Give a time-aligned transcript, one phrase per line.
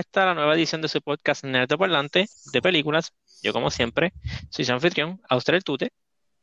[0.00, 3.12] Esta la nueva edición de su podcast Nerd Parlante de películas.
[3.42, 4.14] Yo, como siempre,
[4.48, 5.92] soy su anfitrión, Austral Tute.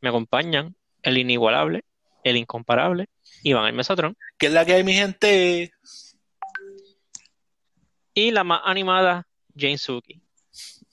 [0.00, 1.84] Me acompañan el inigualable,
[2.22, 3.08] el incomparable,
[3.42, 4.16] Iván el Mesotrón.
[4.38, 5.72] ¿Qué es la que hay, mi gente?
[8.14, 10.22] Y la más animada, Jane Suki.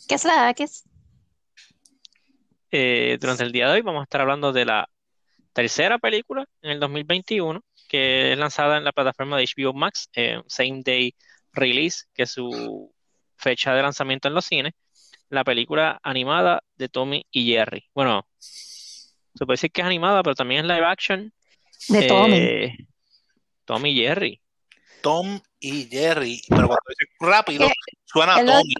[0.07, 0.85] ¿Qué es la que es?
[2.71, 4.89] Eh, durante el día de hoy vamos a estar hablando de la
[5.53, 10.41] tercera película en el 2021 que es lanzada en la plataforma de HBO Max, eh,
[10.47, 11.15] Same Day
[11.55, 12.93] Release, que es su
[13.37, 14.73] fecha de lanzamiento en los cines,
[15.29, 17.89] la película animada de Tommy y Jerry.
[17.93, 21.33] Bueno, se puede decir que es animada, pero también es live action.
[21.89, 22.37] De Tommy.
[22.37, 22.77] Eh,
[23.65, 24.41] Tommy y Jerry.
[25.01, 26.41] Tom y Jerry.
[26.47, 27.73] Pero cuando dice rápido, Eh,
[28.05, 28.73] suena a Tommy.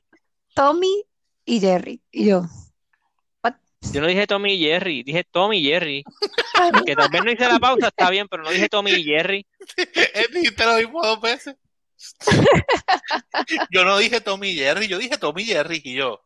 [0.54, 1.04] Tommy
[1.46, 2.02] y Jerry.
[2.12, 2.44] Y yo.
[3.92, 6.04] Yo no dije Tommy y Jerry, dije Tommy y Jerry.
[6.86, 9.46] Que tal vez no hice la pausa, está bien, pero no dije Tommy y Jerry.
[10.16, 11.56] Él dijiste lo mismo dos veces.
[13.72, 16.22] yo no dije Tommy y Jerry, yo dije Tommy y Jerry y yo.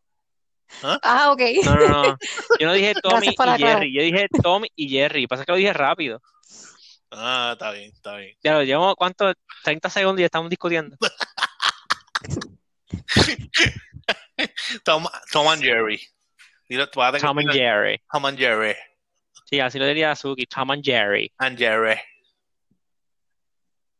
[0.84, 1.42] Ah, ok.
[1.64, 2.18] No, no, no.
[2.60, 3.60] Yo no dije Tommy y aclarar.
[3.60, 5.28] Jerry, yo dije Tommy y Jerry.
[5.28, 6.22] Pasa que lo dije rápido.
[7.12, 8.36] Ah, está bien, está bien.
[8.44, 9.34] Ya lo llevamos, ¿cuánto?
[9.64, 10.96] 30 segundos y ya estamos discutiendo.
[14.84, 16.00] Tom, Tom and Jerry.
[17.20, 18.00] Tom and Jerry.
[18.12, 18.76] Tom and Jerry.
[19.46, 21.34] Sí, así lo diría Suki, Tom and Jerry.
[21.40, 21.96] And Jerry.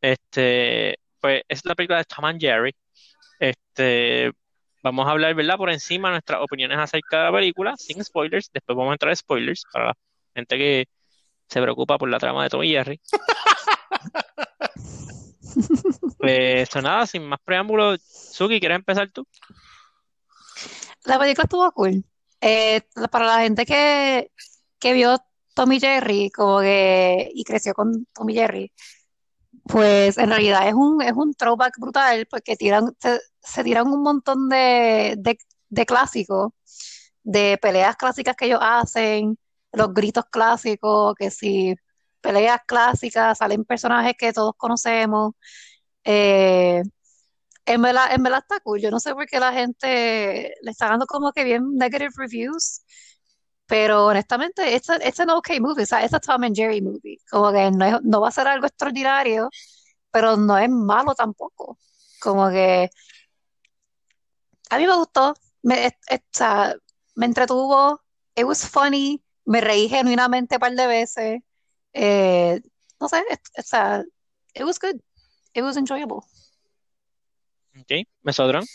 [0.02, 2.76] Este, pues es la película de Tom and Jerry.
[3.40, 4.32] Este,
[4.84, 5.58] vamos a hablar, ¿verdad?
[5.58, 8.50] Por encima nuestras opiniones acerca de la película, sin spoilers.
[8.54, 9.98] Después vamos a entrar a spoilers para la
[10.36, 10.86] gente que
[11.48, 13.00] se preocupa por la trama de Tom y Jerry.
[16.20, 19.26] Pues nada, sin más preámbulos, Suki, ¿quieres empezar tú?
[21.06, 22.04] La película estuvo cool.
[22.42, 24.32] Eh, para la gente que,
[24.80, 25.18] que vio
[25.54, 28.72] Tommy Jerry como que, y creció con Tommy Jerry,
[29.70, 34.02] pues en realidad es un, es un throwback brutal porque tiran, se, se tiran un
[34.04, 35.16] montón de,
[35.70, 36.52] de, clásicos,
[37.24, 39.38] de peleas clásicas que ellos hacen,
[39.74, 41.76] los gritos clásicos, que si
[42.22, 45.34] peleas clásicas, salen personajes que todos conocemos.
[46.04, 46.82] Eh,
[47.66, 48.82] en verdad, en verdad está cool.
[48.82, 52.82] Yo no sé por qué la gente le está dando como que bien negative reviews,
[53.70, 55.84] pero honestamente, it's, a- it's an okay movie.
[55.84, 57.20] O sea, it's a Tom and Jerry movie.
[57.30, 59.50] Como que no, es- no va a ser algo extraordinario,
[60.12, 61.78] pero no es malo tampoco.
[62.20, 62.90] Como que
[64.72, 66.76] a mí me gustó, me, es- es- o sea,
[67.16, 68.02] me entretuvo,
[68.36, 71.42] it was funny, me reí genuinamente un par de veces.
[71.94, 72.62] Eh,
[73.00, 74.04] no sé, es- o sea,
[74.56, 75.00] it was good,
[75.54, 76.22] it was enjoyable.
[77.80, 78.66] Ok, Mesodrón.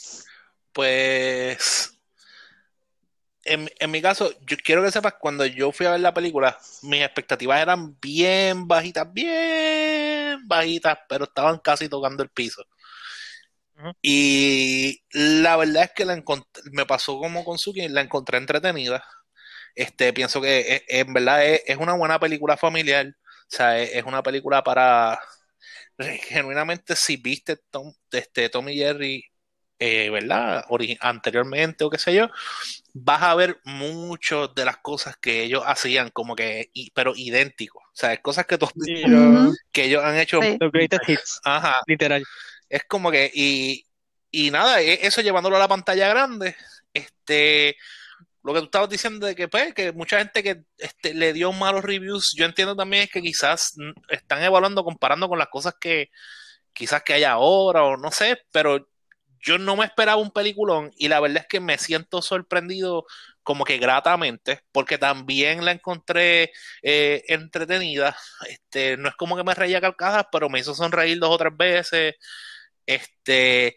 [0.73, 1.94] Pues.
[3.45, 6.59] En, en mi caso, yo quiero que sepas, cuando yo fui a ver la película,
[6.83, 12.63] mis expectativas eran bien bajitas, bien bajitas, pero estaban casi tocando el piso.
[14.03, 16.23] Y la verdad es que la
[16.73, 19.05] me pasó como con Suki, la encontré entretenida.
[19.75, 23.07] Este, pienso que es- en verdad es, es una buena película familiar.
[23.09, 23.13] O
[23.57, 25.21] sea, es, es una película para
[26.29, 29.25] genuinamente si viste Tom, este, Tom y Jerry,
[29.79, 30.65] eh, ¿verdad?
[30.71, 32.29] Ori- anteriormente o qué sé yo,
[32.97, 37.83] vas a ver muchas de las cosas que ellos hacían como que, i- pero idénticos.
[37.85, 39.03] O sea, cosas que, tú- Sí,
[39.73, 40.41] que ellos han hecho.
[40.41, 40.57] Sí.
[40.61, 42.25] Los greatest hits, Ajá, literal.
[42.69, 43.85] es como que, y,
[44.31, 46.55] y nada, e- eso llevándolo a la pantalla grande,
[46.93, 47.77] este,
[48.45, 51.51] lo que tú estabas diciendo de que, pues, que mucha gente que este, le dio
[51.53, 53.75] malos reviews, yo entiendo también es que quizás
[54.09, 56.11] están evaluando, comparando con las cosas que
[56.73, 58.89] quizás que hay ahora o no sé, pero
[59.45, 63.05] yo no me esperaba un peliculón y la verdad es que me siento sorprendido
[63.43, 66.51] como que gratamente, porque también la encontré
[66.83, 68.17] eh, entretenida.
[68.49, 71.39] Este, no es como que me reía a carcajas, pero me hizo sonreír dos o
[71.39, 72.15] tres veces.
[72.87, 73.77] Este,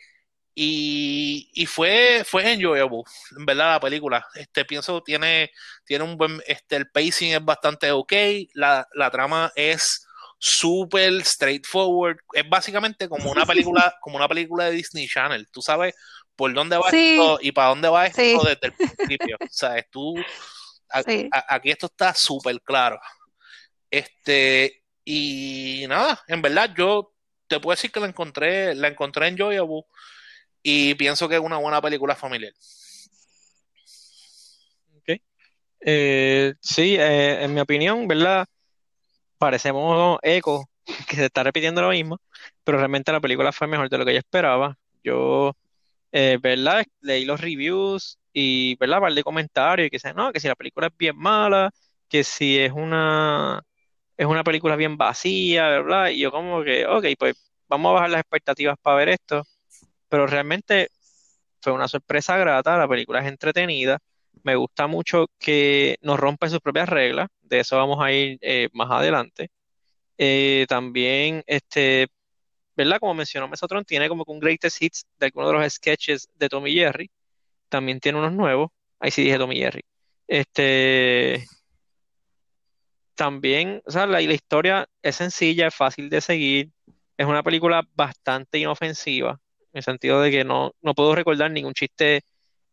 [0.56, 3.03] y, y fue, fue enjoyable,
[3.38, 4.25] en verdad, la película.
[4.36, 5.51] Este, pienso tiene,
[5.86, 8.13] tiene un buen, este, el pacing es bastante ok,
[8.56, 10.06] la, la trama es
[10.38, 12.18] súper straightforward.
[12.34, 15.48] Es básicamente como una película, como una película de Disney Channel.
[15.51, 15.95] Tú sabes
[16.36, 17.12] por dónde va Sí.
[17.19, 18.38] esto y para dónde va esto Sí.
[18.44, 19.38] desde el principio.
[19.39, 20.16] O sea, tú
[20.89, 21.28] a- Sí.
[21.31, 23.00] a- aquí esto está súper claro.
[23.89, 27.13] Este, y nada, en verdad yo
[27.48, 29.84] te puedo decir que la encontré, la encontré enjoyable
[30.62, 32.54] y pienso que es una buena película familiar.
[35.80, 38.48] Eh, sí, eh, en mi opinión, ¿verdad?
[39.38, 40.69] Parecemos eco,
[41.07, 42.19] que se está repitiendo lo mismo,
[42.63, 44.78] pero realmente la película fue mejor de lo que yo esperaba.
[45.04, 45.56] Yo,
[46.12, 46.86] eh, ¿verdad?
[47.01, 49.00] Leí los reviews y, ¿verdad?
[49.01, 51.72] Par comentarios y que dicen, no, que si la película es bien mala,
[52.10, 53.62] que si es una,
[54.18, 56.10] es una película bien vacía, ¿verdad?
[56.10, 57.36] Y yo como que, ok, pues
[57.68, 59.44] vamos a bajar las expectativas para ver esto.
[60.10, 60.89] pero realmente
[61.62, 64.00] fue una sorpresa grata, la película es entretenida,
[64.44, 68.69] me gusta mucho que nos rompe sus propias reglas, de eso vamos a ir eh,
[68.74, 69.50] más adelante.
[70.18, 72.07] Eh, también, este,
[72.75, 73.00] ¿verdad?
[73.00, 76.50] Como mencionó Mesotron, tiene como que un greatest hits de algunos de los sketches de
[76.50, 77.10] Tommy Jerry,
[77.69, 79.81] también tiene unos nuevos, ahí sí dije Tommy Jerry.
[80.28, 81.45] Este,
[83.16, 86.72] también, o sea, la, la historia es sencilla, es fácil de seguir,
[87.18, 89.39] es una película bastante inofensiva,
[89.74, 92.22] en el sentido de que no, no puedo recordar ningún chiste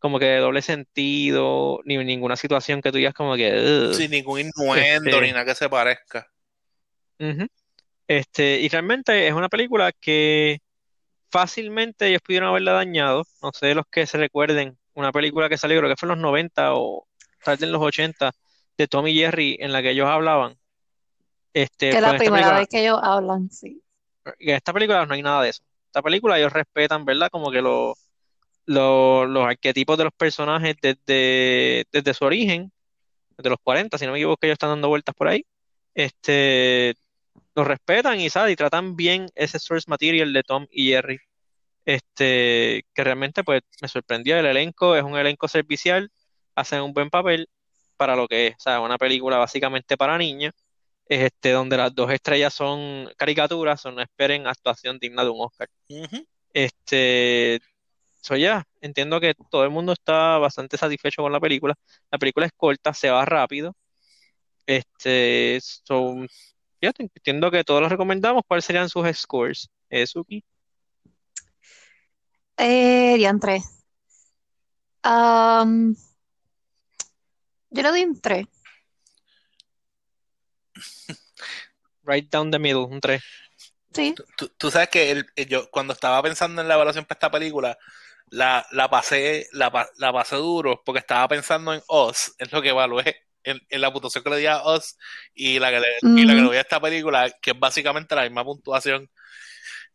[0.05, 3.91] como que de doble sentido, ni ninguna situación que tú digas como que...
[3.93, 6.27] Sin ningún innuendo Este- ni nada que se parezca.
[7.19, 7.47] Ujú.
[8.07, 10.59] Este, y realmente es una película que
[11.31, 13.23] fácilmente ellos pudieron haberla dañado.
[13.41, 16.19] No sé los que se recuerden, una película que salió, creo que fue en los
[16.19, 17.07] 90 o
[17.43, 18.31] tal vez en los 80,
[18.77, 20.55] de Tom y Jerry, en la que ellos hablaban.
[21.53, 23.81] Este, Que es pues la esta primera película, vez que ellos hablan, sí.
[24.39, 25.63] en esta película no hay nada de eso.
[25.87, 27.29] Esta película ellos respetan, ¿verdad?
[27.31, 27.95] Como que lo-
[28.65, 32.71] lo- los arquetipos de los personajes desde, desde su origen,
[33.37, 35.45] desde los 40, si no me equivoco, que ellos están dando vueltas por ahí.
[35.93, 36.95] Este,
[37.55, 38.53] los respetan y, ¿sabes?
[38.53, 41.19] y tratan bien ese source material de Tom y Jerry.
[41.85, 44.37] Este, que realmente pues me sorprendió.
[44.37, 46.11] El elenco es un elenco servicial,
[46.55, 47.47] hacen un buen papel
[47.97, 50.53] para lo que es, o sea, una película básicamente para niños,
[51.07, 55.69] este, donde las dos estrellas son caricaturas, o no esperen actuación digna de un Oscar.
[56.53, 57.59] Este,
[58.25, 61.75] so ya, entiendo que todo el mundo está bastante satisfecho con la película.
[62.11, 63.75] La película es corta, se va rápido.
[64.65, 66.15] Este, so,
[66.81, 68.41] ya entiendo que todos los recomendamos.
[68.47, 69.69] ¿Cuáles serían sus scores?
[69.89, 70.43] Eh, Suki.
[72.57, 73.61] Eh, diantre.
[75.03, 75.95] Am,
[77.69, 78.47] yo le doy un 3.
[82.03, 83.21] Right down the middle, un 3.
[83.93, 84.15] Sí.
[84.35, 87.77] Tú, tú sabes que el- yo cuando estaba pensando en la evaluación para esta película,
[88.29, 92.69] la, la pasé, la, la pasé duro porque estaba pensando en Us, es lo que
[92.69, 94.97] evalué, en, en la puntuación que le di a Us
[95.33, 98.15] y la que le, y la que le doy a esta película, que es básicamente
[98.15, 99.09] la misma puntuación.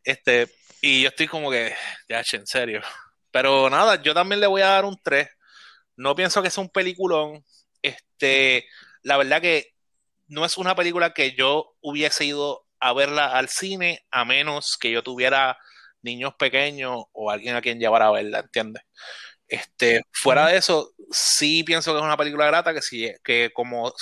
[0.04, 0.48] Este,
[0.80, 1.74] y yo estoy como que,
[2.08, 2.80] ya, en serio.
[3.30, 5.28] Pero nada, yo también le voy a dar un 3.
[5.96, 7.44] No pienso que sea un peliculón.
[7.82, 8.66] Este,
[9.02, 9.74] la verdad que
[10.28, 14.90] no es una película que yo hubiese ido a verla al cine a menos que
[14.90, 15.58] yo tuviera
[16.02, 18.82] niños pequeños o alguien a quien llevar a verla, ¿entiendes?
[19.46, 23.92] Este, fuera de eso, sí pienso que es una película grata que sí, que como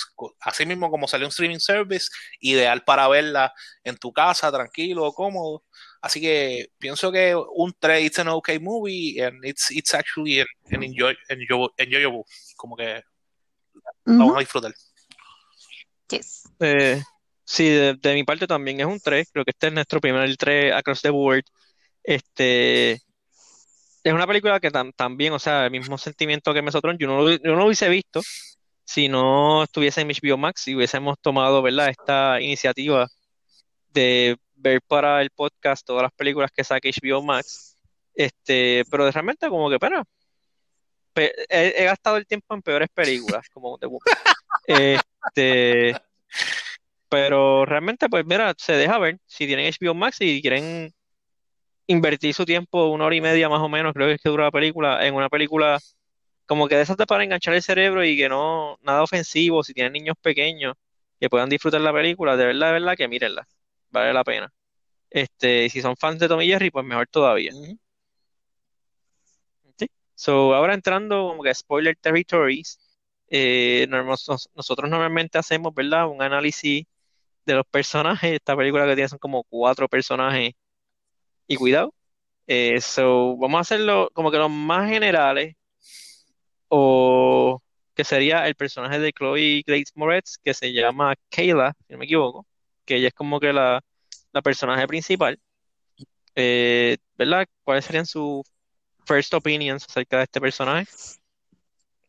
[0.41, 2.07] así mismo como salió un streaming service,
[2.39, 3.51] ideal para verla
[3.83, 5.63] en tu casa, tranquilo, cómodo.
[6.01, 10.47] Así que pienso que un 3 it's an okay movie and it's it's actually an,
[10.71, 12.21] an enjoy, enjoy- enjoyable,
[12.55, 13.03] como que la
[14.05, 14.71] vamos a disfrutar.
[16.09, 16.43] Yes.
[16.59, 17.01] Eh,
[17.43, 19.29] sí, de, de mi parte también es un 3.
[19.31, 21.43] Creo que este es nuestro primer 3 across the board.
[22.03, 22.91] Este,
[24.03, 27.21] es una película que tam- también, o sea, el mismo sentimiento que Mesotron, yo no
[27.21, 28.21] lo, yo no lo hubiese visto
[28.85, 33.07] si no estuviese en HBO Max y hubiésemos tomado, ¿verdad?, esta iniciativa
[33.91, 37.77] de ver para el podcast todas las películas que saque HBO Max.
[38.15, 40.03] Este, pero realmente como que, pero,
[41.13, 44.01] pe- he, he gastado el tiempo en peores películas, como The Woman.
[44.67, 45.95] Este,
[47.07, 49.17] pero realmente, pues mira, se deja ver.
[49.25, 50.93] Si tienen HBO Max y quieren
[51.89, 54.45] invertir su tiempo, una hora y media más o menos, creo que es que dura
[54.45, 55.79] la película, en una película
[56.47, 59.93] como que de esas para enganchar el cerebro y que no, nada ofensivo, si tienen
[59.93, 60.75] niños pequeños
[61.19, 63.47] que puedan disfrutar la película, de verdad, de verdad que mírenla,
[63.91, 64.53] vale la pena.
[65.11, 67.53] Este, y si son fans de Tom y Jerry, pues mejor todavía.
[69.77, 69.87] ¿sí?
[70.15, 72.79] So, ahora entrando como que a spoiler territories,
[73.29, 76.07] eh, nos- nosotros normalmente hacemos, ¿verdad?
[76.07, 76.85] Un análisis
[77.45, 78.33] de los personajes.
[78.33, 80.53] Esta película que tiene son como cuatro personajes
[81.49, 81.93] y cuidado.
[82.47, 85.55] Eh, so, vamos a hacerlo como que los más generales
[86.69, 87.61] o
[87.95, 92.05] que sería el personaje de Chloe Grace Moretz que se llama Kayla, si no me
[92.05, 92.47] equivoco,
[92.85, 93.81] que ella es como que la,
[94.31, 95.39] la personaje principal.
[96.35, 97.45] Eh, ¿verdad?
[97.63, 98.43] ¿Cuáles serían sus
[99.05, 100.87] first opinions acerca de este personaje?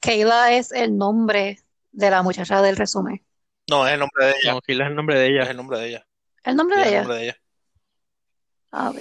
[0.01, 1.59] Kayla es el nombre
[1.93, 3.25] de la muchacha del resumen.
[3.69, 4.55] No, es el nombre de ella.
[4.55, 5.51] No, Kayla es el nombre de Es ella.
[5.51, 6.07] el nombre de ella.
[6.45, 7.01] ¿El nombre de es el ella?
[7.03, 7.37] nombre de ella.
[8.73, 8.99] Ah, ok.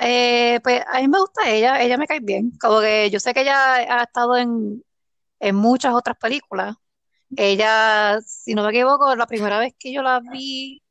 [0.00, 2.52] Eh, pues a mí me gusta ella, ella me cae bien.
[2.60, 4.82] Como que yo sé que ella ha estado en,
[5.40, 6.76] en muchas otras películas.
[7.36, 10.82] Ella, si no me equivoco, la primera vez que yo la vi,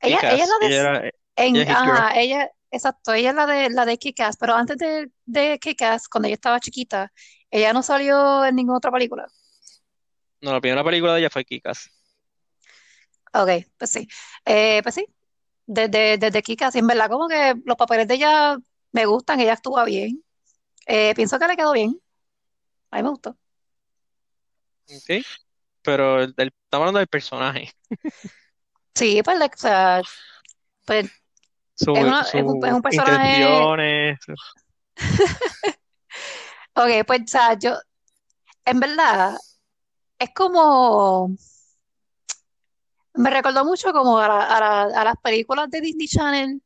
[0.00, 2.08] ella, ella es la de, Ella era- en, ella es Hit Girl.
[2.10, 6.08] ajá, ella, exacto, ella es la de, la de Kick-Ass, pero antes de, de Kick-Ass,
[6.08, 7.12] cuando ella estaba chiquita,
[7.50, 9.26] ella no salió en ninguna otra película.
[10.40, 11.90] No, la primera película de ella fue Kick-Ass.
[13.32, 14.06] Ok, pues sí.
[14.44, 15.06] Eh, pues sí,
[15.66, 18.56] desde, desde Kick-Ass, y en verdad como que los papeles de ella
[18.92, 20.22] me gustan, ella actúa bien.
[20.86, 22.00] Eh, pienso que le quedó bien.
[22.90, 23.36] A mí me gustó.
[24.88, 25.24] ¿ok?
[25.82, 27.70] Pero el- estamos hablando del personaje,
[28.94, 30.02] Sí, pues, o sea,
[30.86, 31.06] pues
[31.78, 33.28] es, una- es un, es un personaje.
[33.28, 34.18] intenciones.
[36.76, 37.74] Ok, pues, o sea, yo,
[38.64, 39.36] en verdad,
[40.18, 41.36] es como.
[43.14, 46.62] Me recordó mucho como a, la- a la- a las películas de Disney Channel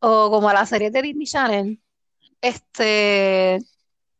[0.00, 1.82] o como a las series de Disney Channel,
[2.40, 3.58] este,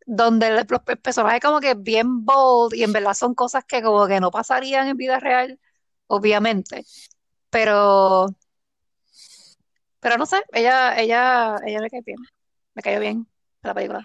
[0.06, 3.82] donde el- los pe- personajes como que bien bold y en verdad son cosas que
[3.82, 5.60] como que no pasarían en vida real,
[6.08, 6.84] obviamente,
[7.50, 8.26] pero,
[10.00, 12.18] pero no sé, ella, ella, ella me cae bien,
[12.74, 13.26] me cayó bien
[13.62, 14.02] la película.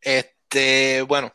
[0.00, 1.32] Este, bueno,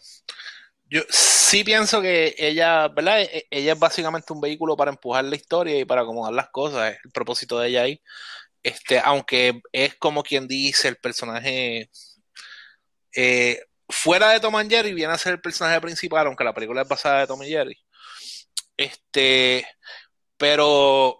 [0.93, 3.21] yo sí pienso que ella, ¿verdad?
[3.21, 6.49] E- e- Ella es básicamente un vehículo para empujar la historia y para acomodar las
[6.49, 8.01] cosas, el propósito de ella ahí.
[8.63, 11.89] Este, aunque es como quien dice el personaje
[13.15, 13.59] eh,
[13.89, 16.87] fuera de Tom and Jerry viene a ser el personaje principal, aunque la película es
[16.87, 17.77] basada de Tom y Jerry.
[18.77, 19.65] Este,
[20.37, 21.19] pero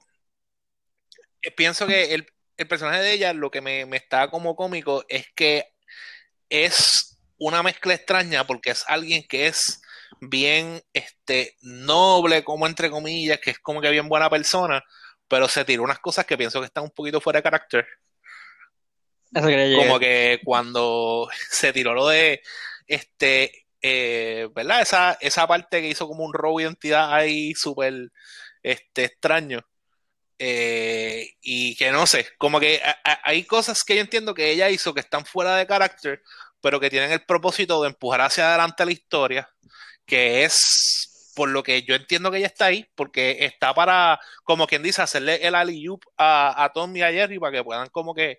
[1.42, 2.28] eh, pienso que el,
[2.58, 5.66] el personaje de ella, lo que me, me está como cómico es que
[6.50, 9.82] es una mezcla extraña porque es alguien que es
[10.22, 14.84] bien este, noble, como entre comillas, que es como que bien buena persona,
[15.28, 17.88] pero se tiró unas cosas que pienso que están un poquito fuera de carácter.
[19.34, 19.88] Eso llegar.
[19.88, 22.42] Como que cuando se tiró lo de
[22.88, 24.82] este, eh, ¿verdad?
[24.82, 28.12] Esa, esa parte que hizo como un robo de identidad ahí súper
[28.62, 29.66] este, extraño.
[30.40, 34.50] Eh, y que no sé, como que a- a- hay cosas que yo entiendo que
[34.52, 36.22] ella hizo que están fuera de carácter,
[36.64, 39.50] pero que tienen el propósito de empujar hacia adelante la historia,
[40.06, 44.66] que es por lo que yo entiendo que ella está ahí, porque está para, como
[44.66, 47.02] quien dice, hacerle el alley-oop a, a Tom y
[47.40, 48.38] para que puedan como que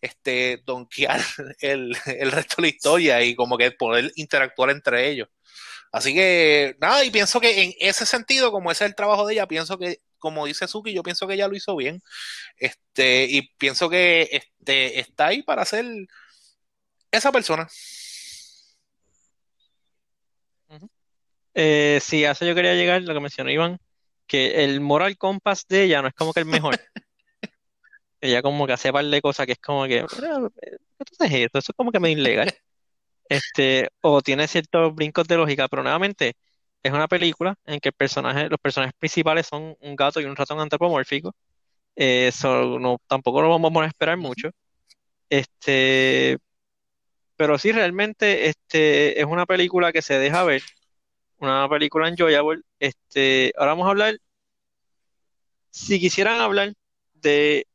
[0.00, 1.20] este, donkear
[1.60, 5.28] el, el resto de la historia y como que poder interactuar entre ellos.
[5.92, 9.34] Así que, nada, y pienso que en ese sentido, como ese es el trabajo de
[9.34, 12.02] ella, pienso que, como dice Suki, yo pienso que ella lo hizo bien.
[12.56, 15.84] Este, y pienso que este, está ahí para ser
[17.12, 17.68] esa persona.
[21.54, 23.78] Eh, sí, a eso yo quería llegar, lo que mencionó Iván,
[24.26, 26.80] que el moral compass de ella no es como que el mejor.
[28.20, 31.32] Ella como que hace par de cosas que es como que, "Mira, ¿qué tú haces
[31.32, 31.58] esto?
[31.58, 32.46] Eso es como que medio ilegal.
[33.28, 36.34] Este, o tiene ciertos brincos de lógica, pero nuevamente
[36.82, 40.36] es una película en que el personaje, los personajes principales son un gato y un
[40.36, 41.34] ratón antropomórfico.
[41.96, 44.50] Eh, so, no, tampoco lo vamos a esperar mucho.
[45.30, 46.38] Este,
[47.42, 50.62] pero sí, realmente este, es una película que se deja ver,
[51.38, 52.62] una película enjoyable.
[52.78, 54.16] Este, ahora vamos a hablar,
[55.68, 56.74] si quisieran hablar
[57.14, 57.66] de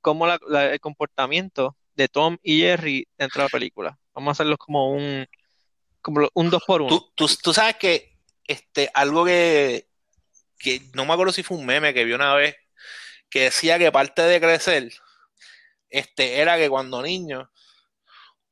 [0.00, 3.98] cómo el comportamiento de Tom y Jerry dentro de la película.
[4.14, 5.26] Vamos a hacerlos como un,
[6.02, 6.90] como un dos por uno.
[6.96, 8.16] Tú, tú, tú sabes que
[8.46, 9.88] este, algo que,
[10.56, 12.54] que no me acuerdo si fue un meme que vi una vez,
[13.28, 14.92] que decía que parte de crecer
[15.90, 17.50] este, era que cuando niño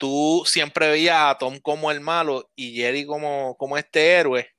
[0.05, 4.51] tú siempre veías a Tom como el malo y Jerry como, como este héroe.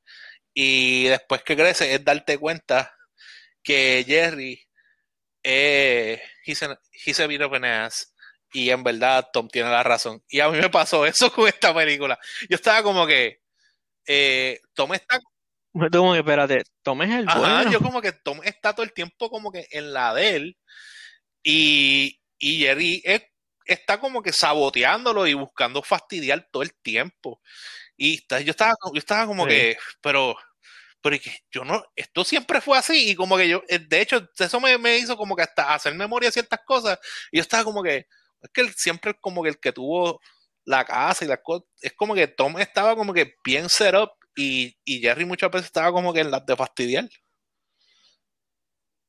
[0.55, 2.91] Y después que creces es darte cuenta
[3.61, 4.59] que Jerry
[5.43, 8.11] eh, he's, an- he's a bit of an ass.
[8.51, 10.23] Y en verdad Tom tiene la razón.
[10.29, 12.17] Y a mí me pasó eso con esta película.
[12.49, 13.39] Yo estaba como que
[14.07, 15.19] eh, Tom está
[15.71, 17.71] como que, espérate, Tom es el Ajá, bueno.
[17.71, 20.57] yo como que Tom está todo el tiempo como que en la de él
[21.43, 23.23] y, y Jerry es-
[23.65, 27.41] está como que saboteándolo y buscando fastidiar todo el tiempo.
[27.98, 29.50] Y está- yo estaba, yo estaba como Sí.
[29.50, 30.36] que, pero,
[31.01, 31.17] pero
[31.51, 34.77] yo no, esto siempre fue así y como que yo, eh, de hecho, eso me,
[34.77, 37.00] me hizo como que hasta hacer memoria de ciertas cosas
[37.31, 38.07] y yo estaba como que,
[38.41, 40.19] es que él siempre como que el que tuvo
[40.65, 44.12] la casa y las cosas, es como que Tom estaba como que bien set up
[44.36, 47.07] y, y Jerry muchas veces estaba como que en las de fastidiar.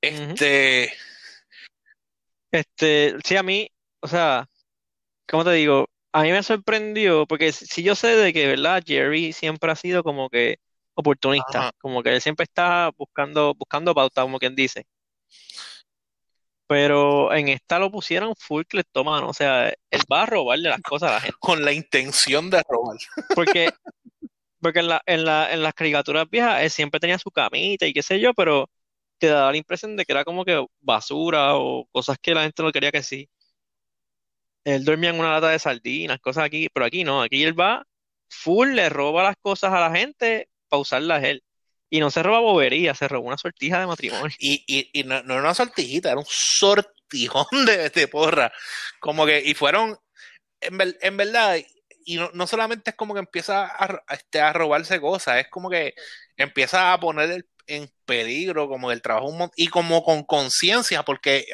[0.00, 0.92] Este,
[2.52, 4.48] Este, sí, a mí, o sea,
[5.28, 5.88] ¿cómo te digo?
[6.12, 8.82] A mí me sorprendió, porque si yo sé de que, ¿verdad?
[8.84, 10.58] Jerry siempre ha sido como que
[10.94, 11.72] oportunista, Ajá.
[11.78, 14.86] como que él siempre está buscando, buscando pauta, como quien dice.
[16.66, 21.10] Pero en esta lo pusieron full cleptómano, o sea, él va a robarle las cosas
[21.10, 21.36] a la gente.
[21.38, 22.96] con la intención de robar.
[23.34, 23.70] Porque,
[24.60, 27.92] porque en la, en la, en las caricaturas viejas él siempre tenía su camita y
[27.92, 28.68] qué sé yo, pero
[29.18, 32.62] te daba la impresión de que era como que basura o cosas que la gente
[32.62, 33.28] no quería que sí.
[34.66, 37.86] Él dormía en una lata de sardinas, cosas aquí, pero aquí no, aquí él va
[38.28, 41.42] full, le roba las cosas a la gente para usarlas él.
[41.88, 44.34] Y no se roba bobería, se robó una sortija de matrimonio.
[44.40, 48.52] Y, y, y no, no era una sortijita, era un sortijón de, de porra.
[48.98, 49.96] Como que, y fueron,
[50.60, 51.58] en, ver- en verdad,
[52.04, 55.70] y no, no solamente es como que empieza a, este, a robarse cosas, es como
[55.70, 55.94] que
[56.36, 61.46] empieza a poner el- en peligro como el trabajo y como con conciencia, porque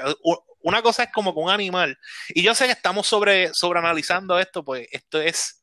[0.62, 4.64] una cosa es como con un animal, y yo sé que estamos sobre, sobreanalizando esto,
[4.64, 5.62] pues esto es,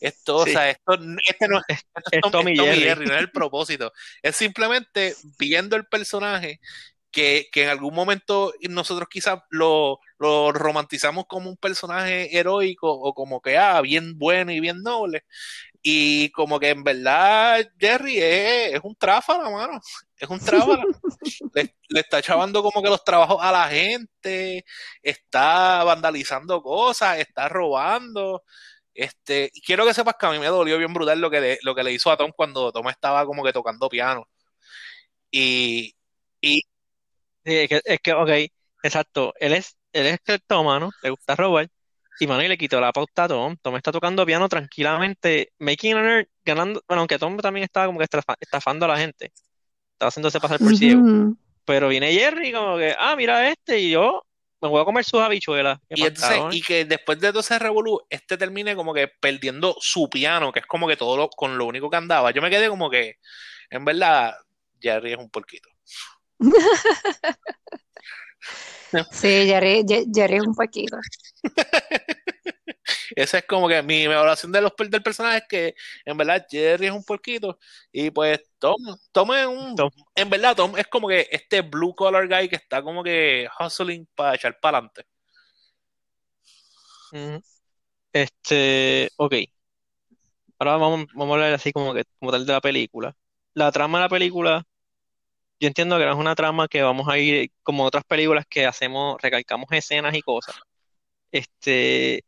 [0.00, 2.82] esto, o sea, esto, este no es, esto Es Tom- Tom y Tom y Jerry.
[2.82, 6.60] Jerry, no es el propósito, es simplemente viendo el personaje
[7.14, 13.14] que, que en algún momento nosotros quizás lo, lo romantizamos como un personaje heroico o
[13.14, 15.24] como que, ah, bien bueno y bien noble.
[15.82, 19.80] Y como que en verdad Jerry es, es un tráfala, mano.
[20.16, 20.82] Es un tráfala.
[21.54, 24.64] le, le está chavando como que los trabajos a la gente,
[25.02, 28.42] está vandalizando cosas, está robando.
[28.94, 31.74] Este, quiero que sepas que a mí me dolió bien brutal lo que le, lo
[31.74, 34.26] que le hizo a Tom cuando Tom estaba como que tocando piano.
[35.30, 35.94] Y,
[36.40, 36.62] y
[37.44, 38.30] es que, es que, ok,
[38.82, 39.34] exacto.
[39.38, 41.68] Él es, él es cleptómano, le gusta robar.
[42.20, 43.56] Y mano, y le quitó la pauta a Tom.
[43.60, 46.82] Tom está tocando piano tranquilamente, making an earn, ganando.
[46.86, 49.32] Bueno, aunque Tom también estaba como que estafa- estafando a la gente.
[49.92, 51.00] Estaba haciéndose pasar por ciego.
[51.64, 54.22] Pero viene Jerry como que, ah, mira este, y yo
[54.60, 55.78] me voy a comer sus habichuelas.
[55.88, 60.08] Y, entonces, y que después de todo ese revolú, este termine como que perdiendo su
[60.08, 62.30] piano, que es como que todo lo, con lo único que andaba.
[62.30, 63.16] Yo me quedé como que,
[63.70, 64.34] en verdad,
[64.80, 65.68] Jerry es un porquito.
[69.10, 70.96] Sí, Jerry, Jerry es un poquito.
[73.16, 75.74] Esa es como que mi evaluación de los, per- del personaje es que,
[76.04, 77.58] en verdad, Jerry es un porquito.
[77.92, 78.76] Y pues Tom,
[79.12, 79.74] Tom es un...
[79.76, 79.90] Tom.
[80.14, 84.06] En verdad, Tom es como que este blue collar guy que está como que hustling
[84.14, 85.04] para echar para adelante.
[87.12, 87.42] Ujú.
[88.12, 89.34] Este, ok.
[90.58, 93.14] Ahora vamos, vamos a hablar así como que, como tal de la película.
[93.54, 94.64] La trama de la película,
[95.60, 98.66] yo entiendo que no es una trama que vamos a ir como otras películas que
[98.66, 100.56] hacemos, recalcamos escenas y cosas.
[101.32, 102.24] Este,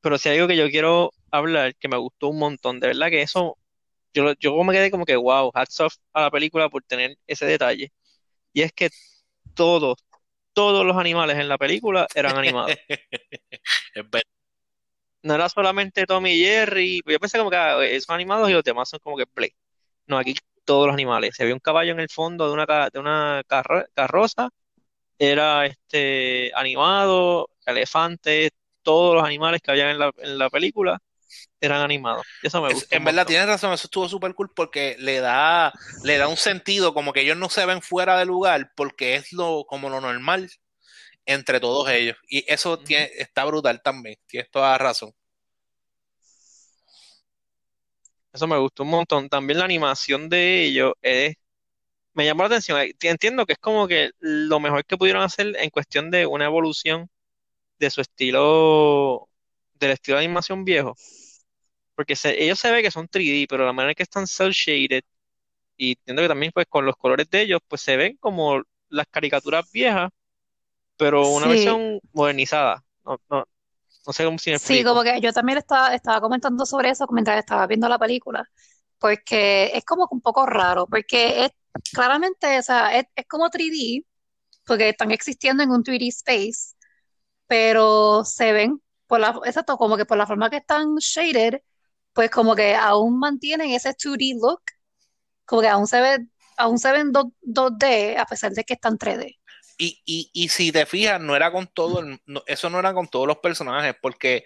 [0.00, 3.08] pero si hay algo que yo quiero hablar, que me gustó un montón, de verdad
[3.10, 3.58] que eso,
[4.14, 7.46] yo, yo me quedé como que, wow, hats off a la película por tener ese
[7.46, 7.92] detalle.
[8.52, 8.90] Y es que
[9.54, 9.98] todos,
[10.52, 12.76] todos los animales en la película eran animados.
[15.22, 17.00] No era solamente Tom y Jerry.
[17.06, 19.54] Yo pensé como que ah, son animados y los demás son como que play.
[20.06, 20.34] No, aquí
[20.64, 21.34] todos los animales.
[21.36, 24.50] Se ve un caballo en el fondo de una, ca- de una carro- carroza.
[25.18, 28.50] Era este animado, elefantes,
[28.82, 30.98] todos los animales que habían en la, en la película
[31.60, 32.26] eran animados.
[32.42, 35.72] Y eso me gustó en verdad tienes razón, eso estuvo súper cool porque le da,
[36.02, 39.32] le da un sentido como que ellos no se ven fuera de lugar porque es
[39.32, 40.50] lo, como lo normal
[41.26, 42.16] entre todos ellos.
[42.28, 45.12] Y eso tiene, está brutal también, tienes toda la razón.
[48.34, 49.30] Eso me gustó un montón.
[49.30, 51.36] También la animación de ellos es,
[52.14, 52.80] me llamó la atención.
[53.02, 57.08] Entiendo que es como que lo mejor que pudieron hacer en cuestión de una evolución
[57.78, 59.28] de su estilo,
[59.74, 60.96] del estilo de animación viejo.
[61.94, 64.50] Porque se- ellos se ve que son 3D, pero la manera en que están cel
[64.52, 65.02] shaded,
[65.76, 69.06] y entiendo que también pues con los colores de ellos, pues se ven como las
[69.10, 70.10] caricaturas viejas,
[70.96, 71.48] pero una Sí.
[71.48, 72.84] versión modernizada.
[73.04, 73.46] No, no,
[74.06, 77.06] no sé cómo si me Sí, como que yo también estaba, estaba comentando sobre eso
[77.10, 78.48] mientras estaba viendo la película,
[78.98, 81.50] porque es como un poco raro, porque es
[81.92, 84.04] claramente, o sea, es, es como 3D,
[84.66, 86.74] porque están existiendo en un 3D space,
[87.46, 91.60] pero se ven, por la, exacto, como que por la forma que están shaded,
[92.12, 94.62] pues como que aún mantienen ese 2D look,
[95.46, 98.98] como que aún se ve, aún se ven 2, 2D a pesar de que están
[98.98, 99.38] 3D.
[99.76, 102.92] Y, y, y si te fijas, no era con todo, el- no- eso no era
[102.94, 104.44] con todos los personajes, porque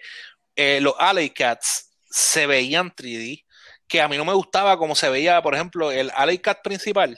[0.55, 3.45] eh, los Alley Cats se veían 3D,
[3.87, 7.17] que a mí no me gustaba como se veía, por ejemplo, el Alley Cat principal,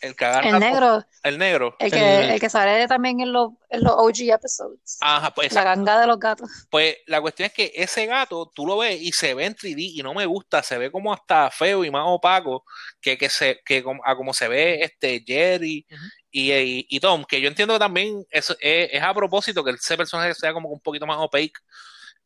[0.00, 1.76] el que agarra El negro, el negro.
[1.78, 4.98] el que, El- el que sale también en los, en los OG episodes.
[5.00, 6.50] Ajá, pues La ganga de los gatos.
[6.70, 9.92] Pues la cuestión es que ese gato, tú lo ves y se ve en 3D
[9.94, 12.64] y no me gusta, se ve como hasta feo y más opaco
[13.00, 15.86] que, que, se, que como, a como se ve este Jerry.
[16.36, 20.34] Y, y, Tom, que yo entiendo que también es, es a propósito que ese personaje
[20.34, 21.52] sea como un poquito más opaque,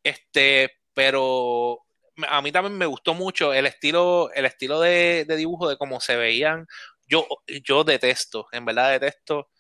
[0.02, 1.84] este, pero
[2.26, 6.00] a mí también me gustó mucho el estilo, el estilo de, de dibujo de cómo
[6.00, 6.66] se veían.
[7.06, 7.26] Yo,
[7.64, 9.50] yo detesto, en verdad detesto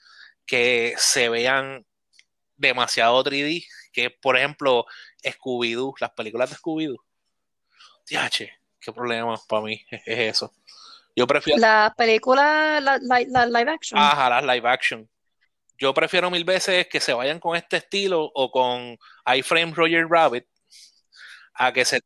[0.46, 1.84] que se vean
[2.56, 4.86] demasiado 3D, que por ejemplo
[5.22, 7.04] Scooby-Doo, las películas de Scooby-Doo.
[8.08, 10.54] Diache, qué problema para mí es eso.
[11.18, 13.98] Yo prefiero, La película, la, la- la live action.
[14.00, 15.08] ajá, las live action.
[15.78, 18.96] Yo prefiero mil veces que se vayan con este estilo o con
[19.36, 20.44] iFrame Roger Rabbit
[21.54, 22.00] a que se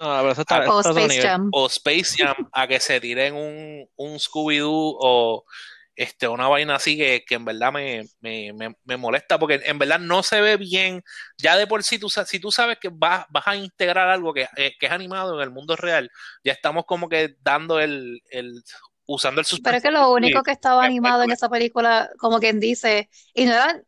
[0.00, 1.22] No, pero eso está, o está a otro Space.
[1.22, 1.48] Jam.
[1.52, 5.44] o Space Jam a que se tiren un, un Scooby-Doo o
[5.94, 9.78] este, una vaina así que, que en verdad me, me, me, me, molesta porque en
[9.78, 11.02] verdad no se ve bien.
[11.38, 14.48] Ya de por sí, tú, si tú sabes que vas, vas a integrar algo que,
[14.56, 16.10] eh, que, es animado en el mundo real,
[16.44, 18.62] ya estamos como que dando el, el
[19.06, 22.60] usando el Pero es que lo único que estaba animado en esa película, como quien
[22.60, 23.82] dice, y no era,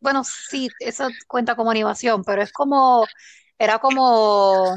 [0.00, 3.06] bueno, sí, eso cuenta como animación, pero es como,
[3.58, 4.74] era como,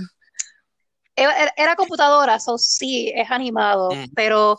[1.15, 4.13] era, era computadora, eso sí, es animado, mm.
[4.15, 4.57] pero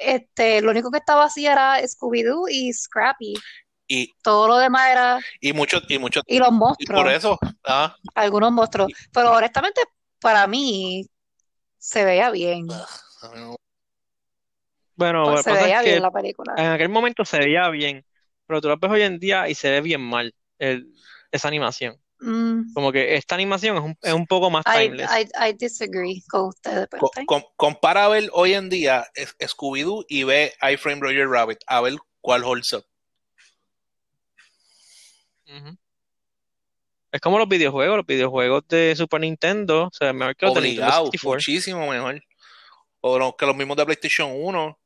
[0.00, 3.34] este, lo único que estaba así era Scooby-Doo y Scrappy.
[3.86, 5.20] Y todo lo demás era.
[5.40, 6.22] Y muchos, y muchos.
[6.26, 7.00] Y los monstruos.
[7.00, 7.38] Y por eso.
[7.64, 7.96] Ah.
[8.14, 8.92] Algunos monstruos.
[9.12, 9.80] Pero honestamente,
[10.20, 11.06] para mí,
[11.76, 12.68] se veía bien.
[12.70, 13.56] Ah,
[14.94, 16.54] bueno, pues se veía bien la película.
[16.58, 18.04] En aquel momento se veía bien,
[18.46, 20.92] pero tú lo ves hoy en día y se ve bien mal el,
[21.32, 21.96] esa animación.
[22.20, 22.72] Mm.
[22.74, 25.10] Como que esta animación es un, es un poco más timeless.
[25.10, 26.88] I, I, I disagree con ustedes.
[26.90, 31.80] Com, com, compara a ver hoy en día Scooby-Doo y ve iFrame Roger Rabbit, a
[31.80, 32.84] ver cuál holds up.
[35.46, 35.78] Uh -huh.
[37.12, 41.04] Es como los videojuegos, los videojuegos de Super Nintendo, o sea, mejor que los Obligado,
[41.04, 42.22] de Nintendo muchísimo mejor.
[43.00, 44.78] O no, que los mismos de PlayStation 1.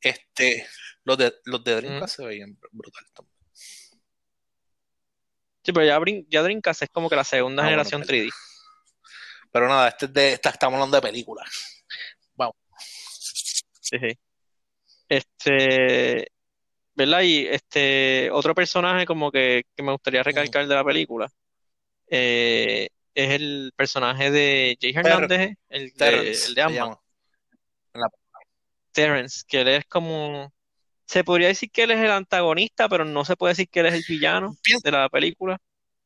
[0.00, 0.66] Este,
[1.04, 3.35] los de, los de Dreamcast se veían brutal también.
[5.66, 8.30] Sí, pero ya, ya Dreamcast es como que la segunda ah, generación bueno, 3D.
[9.50, 11.84] Pero nada, este es de, esta, estamos hablando de películas.
[12.36, 12.54] Vamos.
[13.80, 14.16] Sí, sí.
[15.08, 16.28] Este,
[16.94, 17.22] ¿verdad?
[17.22, 21.28] Y este, otro personaje como que, que me gustaría recalcar de la película
[22.08, 26.96] eh, es el personaje de Jay Hernández, el, Terrence, el de.
[28.92, 30.52] Terrence, que él es como
[31.06, 33.86] se podría decir que él es el antagonista, pero no se puede decir que él
[33.86, 35.58] es el villano de la película.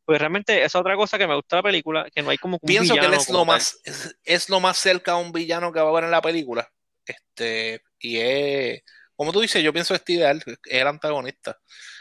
[0.04, 2.58] Pues realmente es otra cosa que me gusta de la película, que no hay como
[2.60, 5.32] un Pienso villano que él es lo más es, es, lo más cerca a un
[5.32, 6.70] villano que va a haber en la película.
[7.04, 8.82] Este, y es
[9.20, 11.58] como tú dices, yo pienso que este ideal, es el antagonista.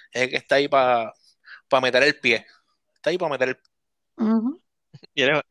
[0.10, 1.14] Es el que está ahí para
[1.68, 2.46] pa meter el pie.
[2.96, 3.72] Está ahí para meter el pie.
[4.16, 4.62] Uh -huh.
[5.14, 5.42] y, él es,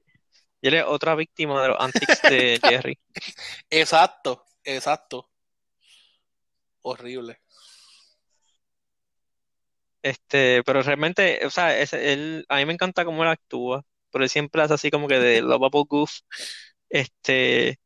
[0.62, 2.98] y él es otra víctima de los antics de Jerry.
[3.68, 5.27] exacto, exacto
[6.92, 7.40] horrible.
[10.02, 14.24] Este, pero realmente, o sea, es, él, a mí me encanta cómo él actúa, pero
[14.24, 16.12] él siempre hace así como que de lovable goof.
[16.88, 17.78] Este,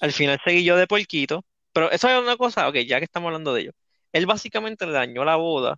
[0.00, 3.28] al final seguí yo de porquito, pero eso es una cosa, ok, ya que estamos
[3.28, 3.72] hablando de ello.
[4.12, 5.76] Él básicamente le dañó la boda,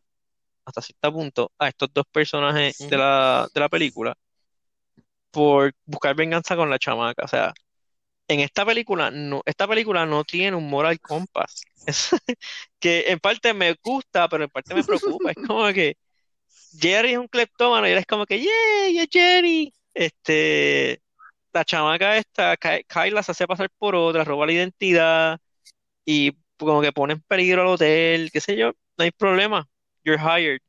[0.64, 4.16] hasta cierto punto, a estos dos personajes de la, de la película
[5.30, 7.24] por buscar venganza con la chamaca.
[7.24, 7.52] O sea,
[8.32, 11.62] en esta película no, esta película no tiene un moral compass.
[12.80, 15.30] Que en parte me gusta, pero en parte me preocupa.
[15.30, 15.96] Es como que
[16.78, 18.90] Jerry es un cleptómano y él es como que, ¡yeah!
[18.90, 19.72] ¡Yeah, Jerry!
[19.94, 21.00] Este,
[21.52, 25.40] la chamaca esta, Kyla se hace pasar por otra, roba la identidad
[26.04, 29.68] y como que pone en peligro al hotel, qué sé yo, no hay problema.
[30.04, 30.60] You're hired.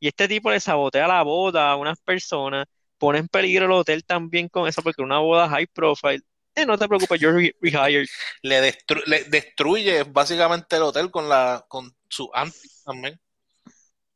[0.00, 2.66] Y este tipo le sabotea la boda a unas personas,
[2.98, 6.22] pone en peligro el hotel también con eso, porque una boda high profile
[6.62, 8.06] eh, no te preocupes, yo re rehired.
[8.42, 13.20] Le, destru le, destruye básicamente el hotel con la con su anti también.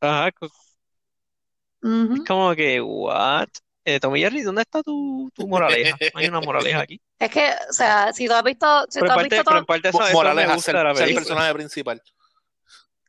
[0.01, 0.31] Ajá.
[1.83, 2.15] Uh -huh.
[2.17, 3.49] Es como que, what?
[3.85, 5.91] Eh, Tommy Jerry, ¿dónde está tu, tu moraleja?
[5.91, 7.01] No hay una moraleja aquí.
[7.19, 8.87] Es que, o sea, si tú has visto.
[8.89, 11.15] Si pero, tú has parte, visto pero en parte eso, moraleja, me ser, ser el
[11.15, 12.03] personaje principal.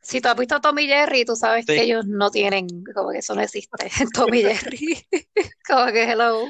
[0.02, 1.74] Si tú has visto Tommy y Jerry, tú sabes sí.
[1.74, 3.90] que ellos no tienen, como que eso no existe.
[4.12, 5.04] Tommy Jerry.
[5.66, 6.44] como que hello.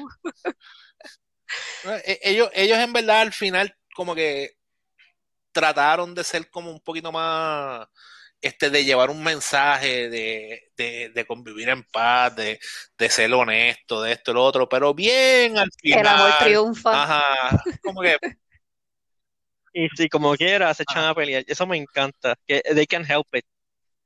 [2.05, 4.51] E, ellos, ellos en verdad al final como que
[5.51, 7.87] trataron de ser como un poquito más
[8.39, 12.59] este de llevar un mensaje de, de, de convivir en paz, de,
[12.97, 15.99] de, ser honesto, de esto y lo otro, pero bien al final.
[15.99, 17.03] El amor triunfa.
[17.03, 18.17] Ajá, como que
[19.77, 23.27] y si como quiera se echan a pelear, eso me encanta, que they can help
[23.33, 23.45] it.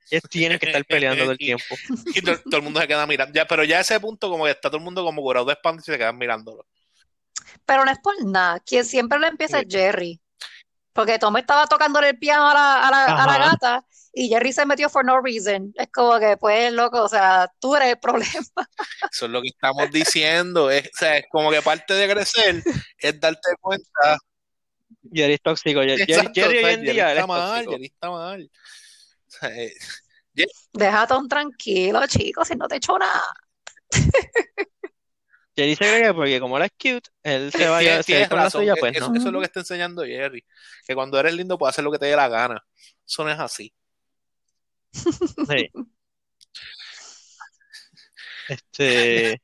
[0.09, 1.75] Ellos tienen que estar peleando todo el tiempo.
[2.07, 3.33] y todo, todo, el mundo se queda mirando.
[3.33, 5.53] Ya, pero ya a ese punto como que está todo el mundo como curado de
[5.53, 6.67] espanto y se quedan mirándolo.
[7.65, 8.59] Pero no es por nada.
[8.59, 9.65] Quien siempre lo empieza sí.
[9.67, 10.21] es Jerry.
[10.93, 14.51] Porque Tom estaba tocándole el piano a la, a, la, a la, gata y Jerry
[14.51, 15.73] se metió for no reason.
[15.75, 18.67] Es como que, pues, loco, o sea, tú eres el problema.
[19.11, 20.69] Eso es lo que estamos diciendo.
[20.69, 22.63] Es, o sea, es como que parte de crecer
[22.97, 24.17] es darte cuenta.
[25.13, 25.81] Jerry es tóxico.
[25.81, 28.51] Jerry, Exacto, Jerry, Jerry hoy en día está mal, Jerry está mal.
[29.27, 29.73] O sea, eh,
[30.73, 33.23] Deja a Tom tranquilo, chicos, si no te echo nada.
[35.55, 38.37] Jerry se cree que porque como él es cute, él se vaya a hacer con
[38.39, 39.15] la suya, pues eso, no.
[39.15, 40.45] eso, es lo que está enseñando Jerry.
[40.87, 42.63] Que cuando eres lindo puedes hacer lo que te dé la gana.
[43.05, 43.73] Eso no es así.
[44.91, 45.69] Sí.
[48.49, 49.41] Este.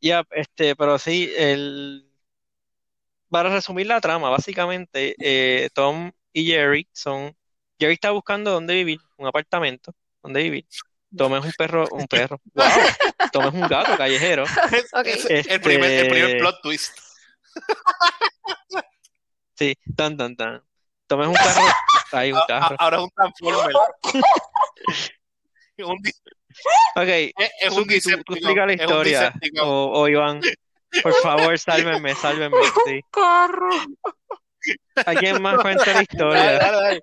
[0.00, 2.10] Ya, este, pero sí, el.
[3.28, 7.36] Para resumir la trama, básicamente, eh, Tom y Jerry son
[7.78, 10.66] Jerry está buscando dónde vivir, un apartamento, dónde vivir.
[11.16, 12.40] Tom es un perro, un perro.
[12.54, 12.66] Wow.
[13.32, 14.44] Tom es un gato callejero.
[14.92, 15.06] Ok.
[15.06, 16.96] Es el, primer, el primer Este- plot twist.
[19.58, 20.62] Sí, tan, tan, tan.
[21.06, 21.62] Tom es un carro.
[22.12, 22.76] Hay un A- a- carro.
[22.78, 23.74] ahora es un Transformer.
[25.78, 25.98] Un
[26.96, 29.32] Ok, es, es un tú, tú explica la un historia.
[29.62, 30.40] O, o Iván,
[31.02, 32.56] por favor, sálvenme, sálvenme.
[32.86, 33.00] Sí.
[33.10, 33.68] Carro.
[35.06, 36.52] ¿Alguien más cuenta la Dale, historia?
[36.58, 37.00] dale, dale.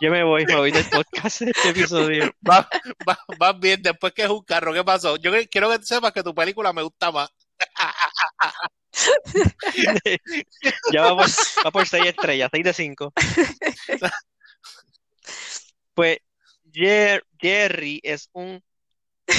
[0.00, 2.30] Yo me voy, me voy del podcast de este episodio.
[2.48, 2.68] Va-
[3.08, 5.16] va- Vas bien, después que es un carro, ¿qué pasó?
[5.16, 7.30] Yo quiero que sepas que tu película me gusta más.
[10.92, 11.26] Ya va por,
[11.66, 13.12] va por 6 estrellas, 6 de 5.
[15.94, 16.18] Pues
[16.72, 18.62] Jer- Jerry es un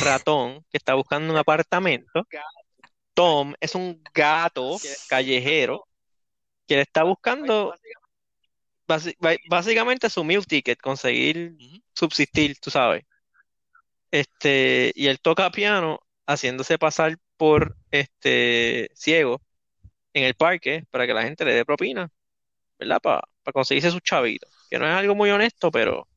[0.02, 2.26] ratón que está buscando un apartamento.
[3.14, 4.78] Tom es un gato
[5.10, 5.86] callejero
[6.68, 7.76] que le está buscando
[8.92, 9.16] basi-
[9.50, 11.56] básicamente su meal ticket, conseguir
[11.94, 13.04] subsistir, tú sabes.
[14.12, 19.42] Este, y él toca piano haciéndose pasar por este ciego
[20.14, 22.10] en el parque para que la gente le dé propina,
[22.80, 23.02] ¿verdad?
[23.02, 23.24] Para
[23.54, 26.08] conseguirse sus chavitos, que no es algo muy honesto, pero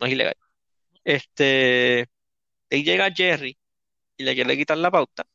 [0.00, 0.36] no es ilegal.
[1.04, 2.06] Este,
[2.70, 3.58] ahí llega Jerry
[4.18, 5.26] y le quiere quitar la pauta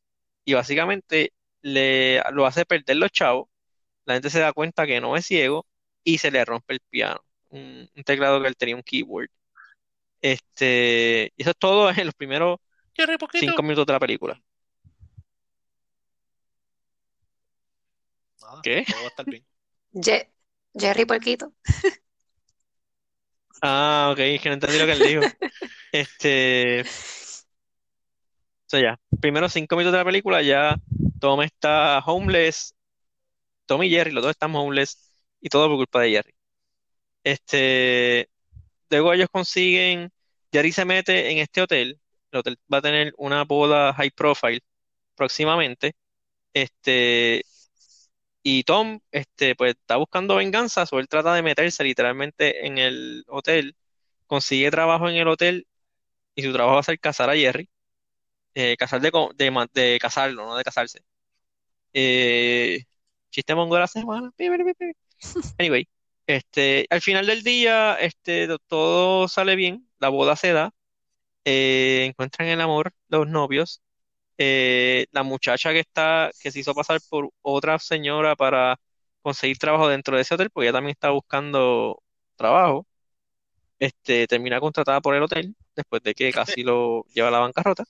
[0.45, 3.49] y básicamente le lo hace perder los chavos.
[4.05, 5.67] La gente se da cuenta que no es ciego
[6.03, 9.29] y se le rompe el piano, un, un teclado que él tenía un keyboard.
[10.21, 12.59] Este, y eso es todo en los primeros
[13.33, 14.41] cinco minutos de la película.
[18.41, 18.83] Nada, ¿Qué?
[18.87, 19.45] todo va a estar bien.
[19.93, 20.29] Je-
[20.73, 21.53] Jerry Puerquito.
[23.61, 25.21] Ah, ok, es que no entendí lo que él dijo.
[25.93, 26.85] Este, o
[28.67, 30.77] sea, ya, primeros cinco minutos de la película ya
[31.19, 32.73] Tom está homeless,
[33.65, 35.10] Tom y Jerry, los dos están homeless
[35.41, 36.33] y todo por culpa de Jerry.
[37.23, 38.29] Este,
[38.89, 40.11] luego ellos consiguen,
[40.51, 41.99] Jerry se mete en este hotel,
[42.31, 44.61] el hotel va a tener una boda high profile
[45.15, 45.93] próximamente,
[46.53, 47.43] este,
[48.43, 53.23] y Tom, este, pues está buscando venganza, so él trata de meterse literalmente en el
[53.27, 53.75] hotel,
[54.27, 55.67] consigue trabajo en el hotel
[56.35, 57.69] y su trabajo va a ser casar a Jerry,
[58.55, 61.01] eh, casar de, de, de casarlo, no de casarse.
[61.93, 62.83] Eh,
[63.31, 64.31] chiste mongo de la semana.
[65.57, 65.87] Anyway,
[66.27, 70.73] este, al final del día, este, to- todo sale bien, la boda se da,
[71.45, 73.81] eh, encuentran el amor los novios.
[74.37, 78.79] Eh, la muchacha que está, que se hizo pasar por otra señora para
[79.21, 82.03] conseguir trabajo dentro de ese hotel, porque ella también está buscando
[82.37, 82.87] trabajo,
[83.79, 87.85] este, termina contratada por el hotel después de que casi lo lleva a la bancarrota.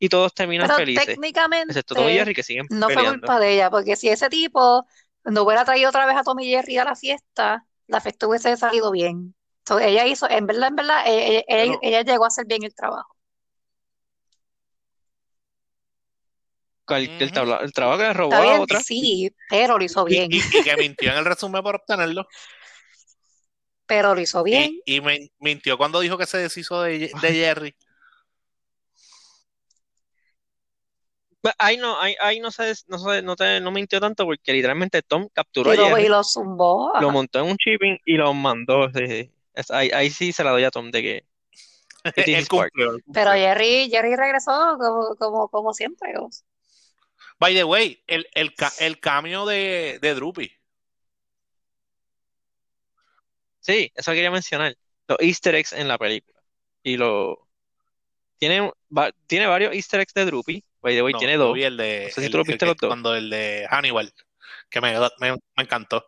[0.00, 1.18] Y todos terminan Pero felices,
[1.66, 3.30] técnicamente excepto Jerry que siguen no fue peleando.
[3.30, 4.86] culpa de ella, porque si ese tipo
[5.26, 8.90] no hubiera traído otra vez a Tommy Jerry a la fiesta, la fiesta hubiese salido
[8.90, 9.34] bien.
[9.58, 12.62] Entonces, ella hizo, en verdad, en verdad, ella, ella- Pero- ella llegó a hacer bien
[12.62, 13.14] el trabajo.
[16.88, 17.34] El, el Ujú.
[17.34, 18.80] tabla- el trabajo que le robó Está a bien, otra.
[18.80, 20.32] sí, pero lo hizo Y, bien.
[20.32, 22.26] y- y que mintió en el resumen para obtenerlo.
[23.86, 24.80] Pero lo hizo bien.
[24.84, 27.74] Y, y men- mintió cuando dijo que se deshizo de, de Jerry.
[31.46, 34.52] Pues, Ahí no, ahí, ahí no se, no se- no te, no mintió tanto porque
[34.52, 36.90] literalmente Tom capturó a Y lo, Jerry, y lo zumbó.
[36.98, 37.12] lo ajá.
[37.12, 38.90] montó en un shipping y lo mandó.
[38.92, 39.30] sí, sí.
[39.54, 41.24] Es- ahí, ahí sí se la doy a Tom de que
[42.50, 42.72] part.
[42.72, 42.98] cumplió.
[43.12, 43.30] Pero.
[43.30, 46.14] Jerry, Jerry regresó como, como, como siempre.
[47.38, 50.50] By the way, el, el, ca- el cambio de, de Droopy.
[53.60, 54.76] Sí, eso quería mencionar.
[55.08, 56.40] Los Easter eggs en la película.
[56.82, 57.48] Y lo
[58.38, 60.64] tiene, va- tiene varios Easter eggs de Droopy.
[60.86, 61.52] By the way, No, tiene dos.
[61.52, 62.88] vi el de, No sé si el- tú lo el viste los dos.
[62.90, 64.12] cuando el de Hannibal,
[64.70, 66.06] que me, me, me encantó.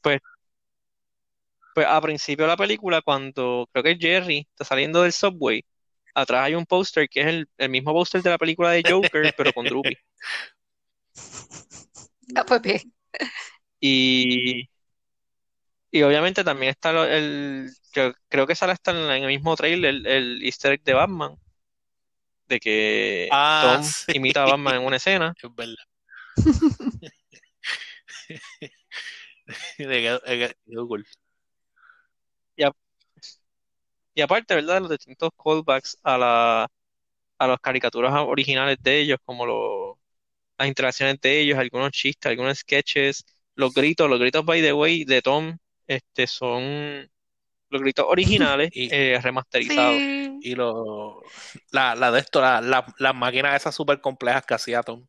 [0.00, 5.62] Pues a principio de la película, cuando creo que Jerry está saliendo del subway,
[6.14, 9.34] atrás hay un póster que es el, el mismo póster de la película de Joker,
[9.36, 9.98] pero con Droopy.
[12.34, 12.80] Ah, pues bien.
[13.80, 14.70] Y,
[15.90, 19.54] y obviamente también está lo- el, yo creo que sale hasta en, en el mismo
[19.56, 21.36] trailer el, el Easter egg de Batman,
[22.52, 24.12] de que Ah, Tom sí.
[24.14, 25.34] imita a Batman en una escena.
[29.78, 30.20] Es verdad.
[30.66, 31.06] Quedó cool.
[34.14, 34.80] Y aparte, ¿verdad?
[34.80, 36.68] Los distintos callbacks a la,
[37.38, 39.98] a las caricaturas originales de ellos, como
[40.58, 45.04] las interacciones de ellos, algunos chistes, algunos sketches, los gritos, los gritos by the way
[45.04, 47.10] de Tom, este son
[47.72, 49.96] los gritos originales Y- eh, remasterizados.
[49.96, 50.38] Sí.
[50.42, 51.22] Y lo,
[51.70, 55.06] la, la de esto, la, la- las máquinas esas súper complejas que hacía Tom.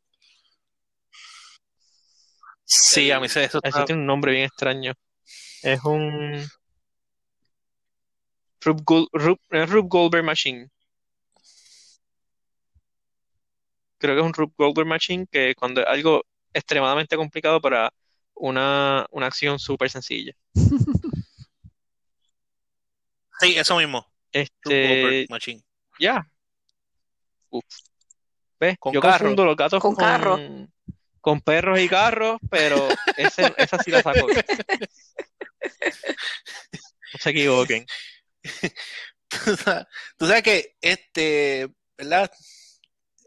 [2.65, 4.93] Sí, a mí se eso Eso está- tiene un nombre bien extraño.
[5.62, 6.43] Es un
[8.62, 10.69] Rube, Gold- Rube- es Rube Goldberg Machine.
[13.97, 16.23] Creo que es un Rube Goldberg Machine que cuando es algo
[16.54, 17.91] extremadamente complicado para
[18.36, 20.34] una, una acción súper sencilla.
[23.43, 24.12] Sí, eso mismo.
[24.32, 25.63] Este, Machine.
[25.99, 26.27] ya.
[27.49, 27.63] Uf.
[28.60, 28.77] ¿Ves?
[28.79, 29.19] Con Yo carro.
[29.19, 30.32] confundo los gatos Con carro.
[30.38, 30.73] con,
[31.21, 34.27] con perros y carros, pero ese, esa sí la saco.
[37.13, 37.86] No se equivoquen.
[39.29, 42.32] Tú sabes- tú sabes que, este, ¿verdad?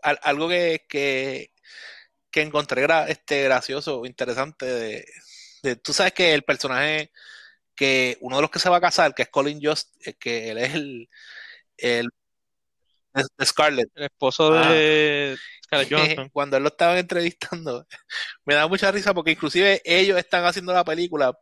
[0.02, 1.52] Al- algo que, que,
[2.31, 5.07] que encontré gra- este, gracioso, interesante, de,
[5.62, 7.12] de- tú sabes que el personaje,
[7.76, 10.50] que uno de los que se va a casar, que es Colin Jost, eh, que
[10.50, 11.08] él es el,
[11.78, 12.08] el
[13.38, 14.70] de Scarlett, El esposo Ah.
[14.70, 16.28] de Scarlett Johansson.
[16.30, 17.86] cuando él lo estaban entrevistando,
[18.44, 21.38] me da mucha risa porque inclusive ellos están haciendo la película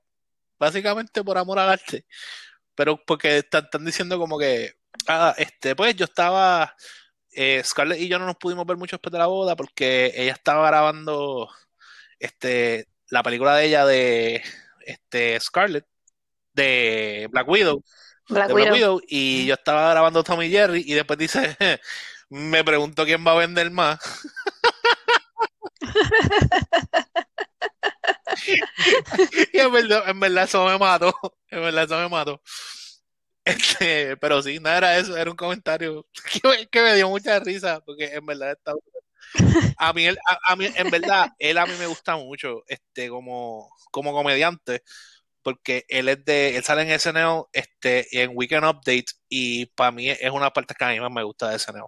[0.58, 2.06] básicamente por amor al arte,
[2.74, 4.74] pero porque están, están diciendo como que,
[5.08, 6.74] ah, este, pues yo estaba,
[7.32, 10.32] eh, Scarlett y yo no nos pudimos ver mucho después de la boda porque ella
[10.32, 11.50] estaba grabando,
[12.18, 14.42] este, la película de ella de,
[14.86, 15.86] este, Scarlett,
[16.54, 17.82] de Black Widow,
[18.28, 18.72] Black de Black Widow.
[18.72, 21.56] Widow, y yo estaba grabando Tommy Jerry y después dice,
[22.30, 23.98] me pregunto quién va a vender más.
[29.52, 31.14] y en verdad, en verdad eso me mató,
[31.50, 32.40] en verdad eso me mató.
[33.44, 36.06] Este, pero sí, nada era eso, era un comentario
[36.42, 38.72] que me, que me dio mucha risa, porque en verdad está
[39.78, 43.08] a mí, él- a, a mí, en verdad, él a mí me gusta mucho, este,
[43.08, 44.82] como, como comediante,
[45.44, 50.08] porque él es de, él sale en SNL, este, en Weekend Update, y para mí
[50.08, 51.86] es una parte que a mí más me gusta de SNL.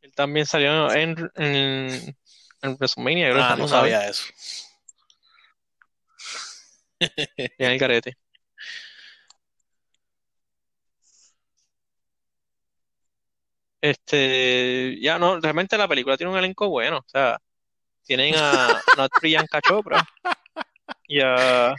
[0.00, 2.16] Él también salió en, en,
[2.62, 4.24] en WrestleMania, creo que Ah, no sabía eso.
[7.58, 8.16] En el carete.
[13.80, 17.38] Este, ya no, realmente la película tiene un elenco bueno, o sea,
[18.06, 20.06] tienen a, no a Priyanka Chopra
[21.06, 21.74] y a,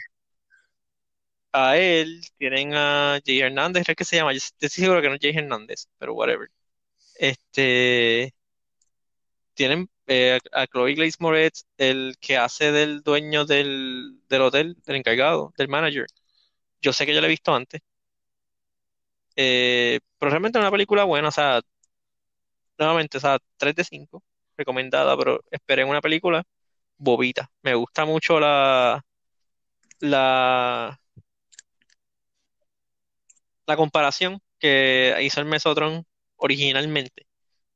[1.52, 5.14] a él, tienen a Jay Hernández, creo que se llama, yo estoy seguro que no
[5.14, 6.50] es Jay Hernández, pero whatever.
[7.16, 8.34] Este,
[9.54, 14.96] tienen eh, a Chloe Grace Moretz, el que hace del dueño del, del hotel, del
[14.96, 16.06] encargado, del manager.
[16.82, 17.82] Yo sé que yo la he visto antes.
[19.36, 21.60] Eh, pero realmente es una película buena, o sea,
[22.78, 24.22] nuevamente, o sea, 3 de 5,
[24.56, 26.42] recomendada, pero esperen una película
[26.98, 27.50] bobita.
[27.62, 29.04] Me gusta mucho la,
[30.00, 31.00] la,
[33.66, 36.04] la comparación que hizo el Mesotron
[36.36, 37.26] originalmente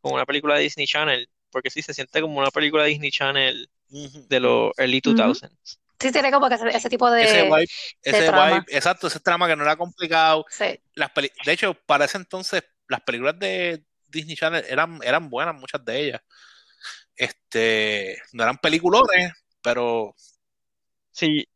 [0.00, 3.10] con una película de Disney Channel, porque sí se siente como una película de Disney
[3.10, 5.80] Channel de los early 2000s.
[6.00, 7.68] Sí, tiene como que ese, ese tipo Ese de...
[8.02, 8.60] ese trama.
[8.60, 10.44] vibe, exacto, ese trama que no era complicado.
[10.48, 10.78] Sí.
[10.94, 15.54] Las peli- de hecho, para ese entonces, las películas de Disney Channel eran, eran buenas,
[15.56, 16.20] muchas de ellas.
[17.18, 20.14] Este, no eran peliculones, pero
[21.10, 21.46] Sí,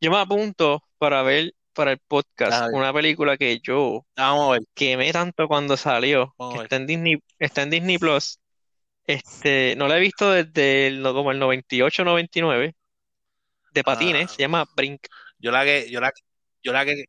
[0.00, 4.62] yo me apunto para ver para el podcast una película que yo vamos a ver.
[4.74, 8.38] quemé tanto cuando salió, que está en Disney, está en Disney Plus.
[9.06, 12.74] Este, no la he visto desde el, como el 98, 99,
[13.72, 14.34] de patines, Ah.
[14.34, 15.06] se llama Brink.
[15.38, 16.12] Yo la que, yo la,
[16.62, 17.04] yo la que,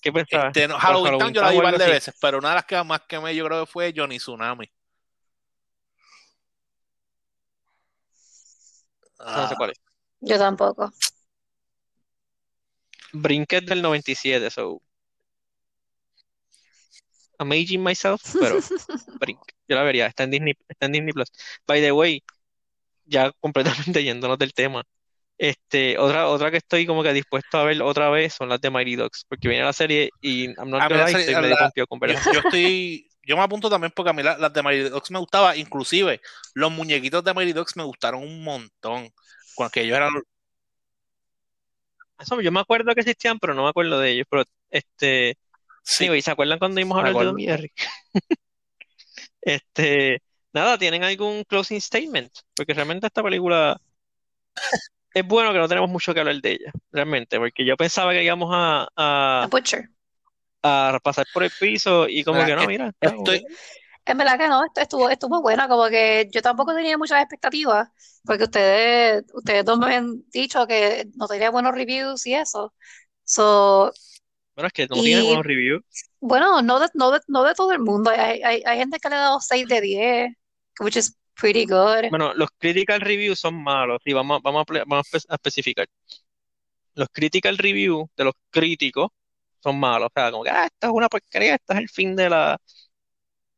[0.00, 0.48] ¿Qué pensabas?
[0.48, 1.92] este, no, ¿Por Halloween Town yo la vi un par de así?
[1.92, 4.66] veces, pero una de las que más quemé yo creo que fue Johnny Tsunami.
[9.24, 9.80] No sé Ah, cuál es.
[10.20, 10.92] Yo tampoco.
[13.12, 14.80] Brink es del 97, so.
[17.38, 18.58] Amazing myself, pero
[19.20, 19.40] Brink.
[19.68, 21.28] Yo la vería, está en Disney, está en Disney Plus.
[21.66, 22.22] By the way,
[23.04, 24.82] ya completamente yéndonos del tema.
[25.38, 28.70] Este, otra, otra que estoy como que dispuesto a ver otra vez son las de
[28.70, 31.42] Mighty Ducks, porque viene la serie y I'm not A mí gonna lie, serie- estoy
[31.42, 32.20] medio la- confiado con yo, verla.
[32.32, 35.18] yo estoy, yo me apunto también porque a mí la- las de Mighty Ducks me
[35.18, 36.20] gustaba, inclusive
[36.54, 39.10] los muñequitos de Mighty Ducks me gustaron un montón.
[39.54, 40.12] Cuando que ellos eran
[42.18, 44.26] Eso, yo me acuerdo que existían, pero no me acuerdo de ellos.
[44.30, 45.36] Pero este,
[45.82, 47.72] sí, anyway, ¿se acuerdan cuando íbamos a hablar de y Jerry?
[49.42, 52.32] Este, nada, ¿tienen algún closing statement?
[52.54, 53.76] Porque realmente esta película
[55.14, 58.24] es bueno que no tenemos mucho que hablar de ella, realmente, porque yo pensaba que
[58.24, 59.88] íbamos a, The a, Butcher.
[60.62, 63.40] A pasar por el piso y como Mira, que no, es- mira, estoy,
[64.04, 67.88] En verdad que no, esto estuvo, estuvo buena, como que yo tampoco tenía muchas expectativas,
[68.24, 72.74] porque ustedes, ustedes dos me habían dicho que no tenía buenos reviews y eso.
[73.24, 73.92] So,
[74.54, 75.82] bueno, es que no y- tiene buenos reviews.
[76.20, 78.10] bueno, no de, no de, no de todo el mundo.
[78.10, 80.32] Hay, hay, hay gente que le ha dado 6 de 10,
[80.80, 82.06] which is pretty good.
[82.08, 85.86] Bueno, los critical reviews son malos, y vamos, vamos, a, vamos a especificar.
[86.94, 89.08] Los critical reviews de los críticos
[89.62, 92.16] son malos, o sea, como que, ah, esto es una porquería, esto es el fin
[92.16, 92.58] de la,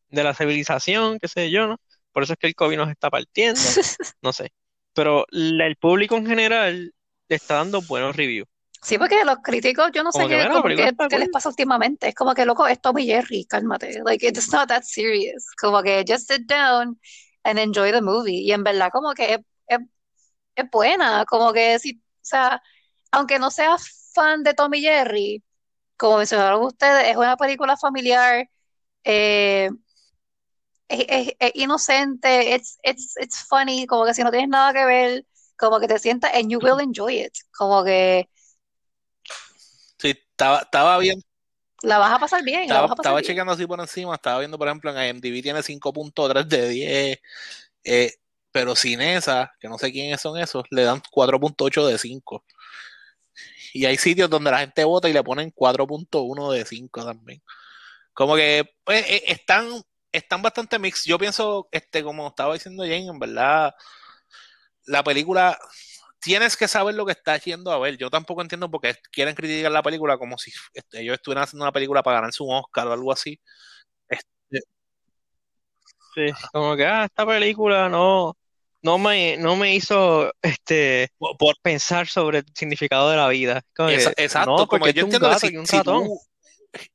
[0.09, 1.77] de la civilización, qué sé yo, ¿no?
[2.13, 3.61] Por eso es que el COVID nos está partiendo,
[4.23, 4.53] no sé.
[4.93, 6.93] Pero la- el público en general
[7.29, 8.47] le está dando buenos reviews.
[8.83, 11.31] Sí, porque los críticos, yo no sé Como que, qué, bueno, como que- qué les
[11.31, 12.09] pasa últimamente.
[12.09, 14.03] Es como que, loco, es Tom y Jerry, cálmate.
[14.05, 15.47] Like, it's not that serious.
[15.61, 17.01] Como que just sit down
[17.45, 18.43] and enjoy the movie.
[18.43, 19.39] Y en verdad, como que es,
[19.69, 19.79] es,
[20.57, 21.25] es buena.
[21.27, 22.63] Como que, si, o sea,
[23.13, 25.44] aunque no seas fan de Tom y Jerry,
[25.97, 28.49] como mencionaron ustedes, es una película familiar,
[29.05, 29.71] eh,
[30.89, 34.85] es, es- es inocente, it's, it's, it's funny, como que si no tienes nada que
[34.85, 35.27] ver,
[35.59, 37.33] como que te sientas and you will enjoy it.
[37.57, 38.29] Como que
[39.99, 41.21] Sí, estaba, estaba bien,
[41.83, 43.37] la vas a pasar bien, la estaba, vas a pasar estaba bien.
[43.37, 47.19] chequeando así por encima, estaba viendo, por ejemplo, en IMDb tiene 5.3 de 10,
[47.85, 48.13] eh,
[48.53, 52.45] pero sin esa, que no sé quiénes son esos, le dan 4.8 de 5.
[53.75, 57.43] Y hay sitios donde la gente vota y le ponen 4.1 de 5 también.
[58.15, 59.69] Como que pues, eh, están,
[60.13, 61.05] están bastante mix.
[61.05, 63.75] Yo pienso, este, como estaba diciendo Jane, en verdad,
[64.87, 65.59] la película
[66.21, 67.99] tienes que saber lo que estás yendo a ver.
[67.99, 71.65] Yo tampoco entiendo por qué quieren criticar la película como si este, ellos estuvieran haciendo
[71.65, 73.41] una película para ganarse un Oscar o algo así.
[74.09, 74.61] Este,
[76.15, 78.37] Sí, como que, ah, esta película no,
[78.85, 83.63] no me, no me hizo este, por- por- pensar sobre el significado de la vida.
[83.75, 86.21] Como que, exacto, no, como yo entiendo que si, tú,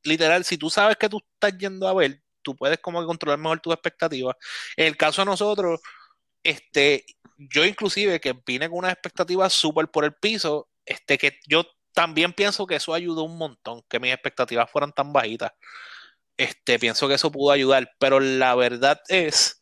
[0.04, 3.40] literal, si tú sabes que tú estás yendo a ver, tú puedes como que controlar
[3.40, 4.36] mejor tus expectativas.
[4.76, 5.80] En el caso de nosotros,
[6.44, 7.04] este,
[7.36, 12.32] yo inclusive que vine con unas expectativas súper por el piso, este, que yo también
[12.32, 15.50] pienso que eso ayudó un montón, que mis expectativas fueran tan bajitas.
[16.36, 19.59] Este, pienso que eso pudo ayudar, pero la verdad es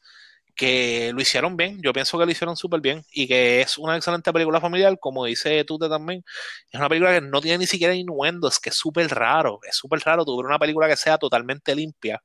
[0.58, 3.96] que lo hicieron bien, yo pienso que lo hicieron súper bien y que es una
[3.96, 6.24] excelente película familiar, como dice Tute también,
[6.70, 10.00] es una película que no tiene ni siquiera innuendos, que es súper raro, es súper
[10.00, 10.24] raro.
[10.24, 12.20] Tu ver una película que sea totalmente limpia,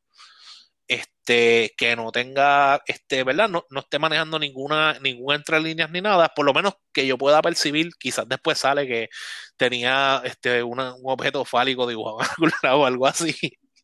[0.87, 3.49] este, que no tenga, este, ¿verdad?
[3.49, 7.17] No, no esté manejando ninguna, ningún entre líneas ni nada, por lo menos que yo
[7.17, 9.09] pueda percibir, quizás después sale que
[9.57, 12.19] tenía este, un objeto fálico dibujado
[12.79, 13.35] o algo así,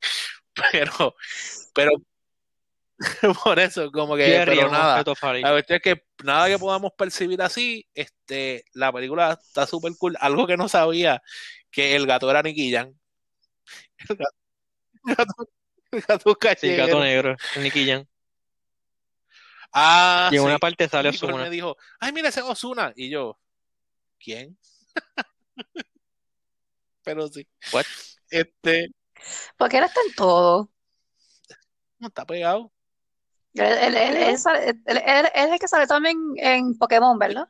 [0.74, 1.16] pero,
[1.74, 1.92] pero
[3.44, 4.98] por eso, como que, pero nada.
[4.98, 10.18] La cuestión es que nada que podamos percibir así, este, la película está súper cool.
[10.20, 11.22] Algo que no sabía,
[11.72, 12.76] que el gato era Nicky.
[12.76, 12.94] El
[14.18, 14.36] gato,
[15.06, 15.50] el gato,
[15.92, 17.00] el gato Sí, el gato callejero.
[17.00, 18.06] negro, el Nicky.
[19.72, 20.46] Ah, Y en sí.
[20.46, 21.44] una parte sale Y Nicole Ozuna.
[21.44, 22.92] me dijo, ay, mira ese Ozuna.
[22.96, 23.40] Y yo,
[24.20, 24.58] ¿quién?
[27.04, 27.48] Pero sí.
[27.72, 27.86] What?
[28.30, 28.88] Este,
[29.58, 30.72] Porque él está en todo.
[32.00, 32.72] no está pegado.
[33.60, 37.18] Él, él- él- él sale- él- él- él es el que sale también en Pokémon,
[37.18, 37.46] ¿verdad?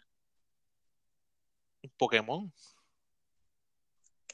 [1.98, 2.52] Pokémon.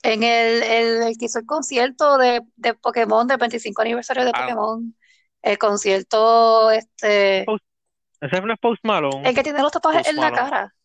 [0.03, 4.31] En el, el, el que hizo el concierto de, de Pokémon, del 25 aniversario de
[4.33, 4.41] Ah.
[4.41, 4.95] Pokémon.
[5.41, 7.65] El concierto, este, Post-
[8.21, 9.29] Ese no es Post Malone.
[9.29, 10.75] el que tiene los tatuajes Post en la cara.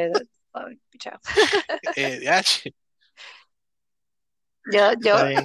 [1.96, 2.74] Eh, diache.
[4.72, 5.36] Yo, yo, Sí.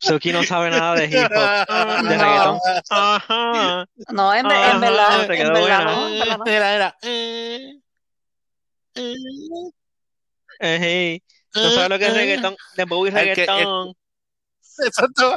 [0.00, 1.68] Suki no sabe nada de hip hop,
[2.08, 2.24] de No.
[2.24, 2.58] reggaetón.
[2.90, 3.86] Ajá.
[4.12, 5.84] no, en, ve- en Ajá, verdad, te en quedó verdad buena.
[5.84, 6.46] no, en verdad no.
[6.46, 6.96] Era, era.
[7.02, 7.80] eh,
[8.96, 9.14] eh,
[10.60, 11.22] Eh, hey,
[11.54, 13.92] No sabe lo que es eh, reggaetón, dembow y reggaetón.
[14.84, 15.36] Exacto.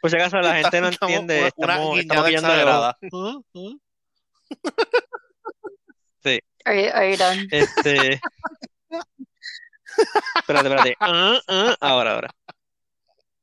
[0.00, 2.98] Por si acaso la gente no entiende, estamos, estamos pillando de exagerada.
[3.12, 3.44] ojo.
[6.64, 7.46] Are you, are you done?
[7.50, 8.20] Este.
[10.36, 10.96] Espérate, espérate.
[11.00, 12.30] Ah, ah, ahora, ahora.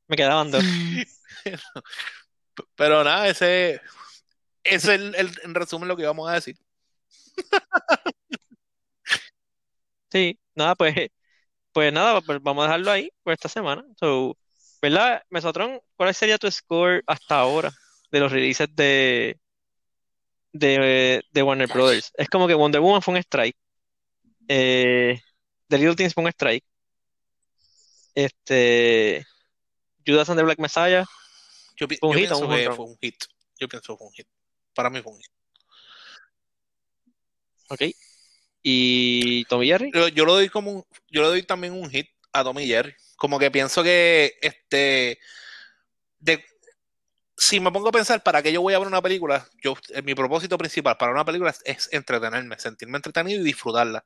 [0.08, 0.64] Me quedaban dos.
[2.76, 3.80] Pero nada, ese,
[4.64, 6.56] ese es el, el- en resumen lo que íbamos a decir.
[10.10, 10.94] Sí, nada, pues,
[11.72, 13.84] pues nada, pues vamos a dejarlo ahí por esta semana.
[13.98, 14.36] So,
[14.80, 15.22] ¿verdad?
[15.30, 17.72] Mesotron, ¿cuál sería tu score hasta ahora
[18.10, 19.38] de los releases de,
[20.52, 22.12] de, de Warner Brothers?
[22.16, 23.56] Es como que Wonder Woman fue un strike.
[24.48, 25.20] Eh,
[25.68, 26.64] The Little Things fue un strike.
[28.14, 29.26] Este,
[30.06, 31.04] Judas and the Black Messiah,
[31.76, 33.24] Yo, pi- ¿Fue un yo hit o pienso que fue un hit.
[33.58, 34.26] Yo pienso que fue un hit.
[34.74, 35.30] Para mí fue un hit.
[37.68, 37.82] ¿ok?
[38.62, 42.08] Y Tommy Jerry, Yo, yo lo doy como un- yo le doy también un hit
[42.32, 42.94] a Tommy Jerry.
[43.16, 45.18] Como que pienso que este
[46.18, 46.44] de
[47.38, 50.00] si me pongo a pensar para qué yo voy a ver una película, yo eh,
[50.00, 54.04] mi propósito principal para una película es, es entretenerme, sentirme entretenido y disfrutarla.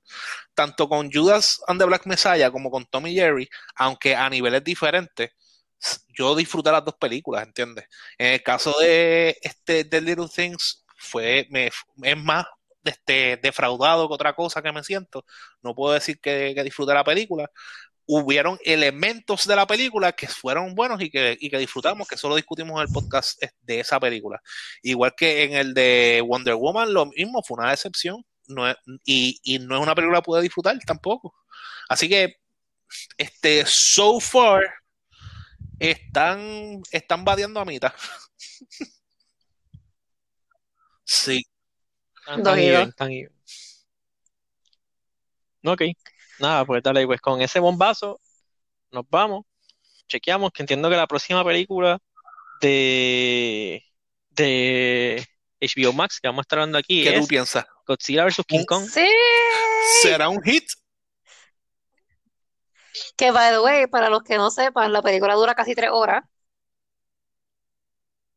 [0.52, 5.30] Tanto con Judas and the Black Messiah como con Tommy Jerry, aunque a niveles diferentes,
[6.08, 7.86] yo disfruté las dos películas, ¿entiendes?
[8.18, 11.70] En el caso de este de Little Things, fue, me,
[12.02, 12.46] es más
[12.84, 15.24] este, defraudado que otra cosa que me siento.
[15.62, 17.50] No puedo decir que, disfruté la película.
[18.06, 22.36] Hubieron elementos de la película que fueron buenos y que, y que disfrutamos, que solo
[22.36, 24.40] discutimos en el podcast de esa película.
[24.82, 28.24] Igual que en el de Wonder Woman, lo mismo, fue una decepción.
[29.04, 31.34] Y, y no es una película que pude disfrutar tampoco.
[31.88, 32.36] Así que,
[33.16, 34.62] este, so far,
[35.80, 37.92] están, están bateando a mitad.
[41.04, 41.42] sí.
[42.28, 43.32] Están, even, están even.
[45.64, 45.82] Ok,
[46.38, 48.20] nada, pues dale, pues con ese bombazo
[48.92, 49.44] nos vamos,
[50.06, 51.98] chequeamos, que entiendo que la próxima película
[52.60, 53.84] de,
[54.30, 55.26] de
[55.60, 57.64] HBO Max que vamos a estar hablando aquí ¿Qué tú es piensas?
[57.86, 58.42] Godzilla vs.
[58.46, 58.88] King Kong.
[58.88, 59.06] Sí,
[60.02, 60.64] ¿Será un hit?
[63.20, 66.24] Que by the way, para los que no sepan, la película dura casi tres horas.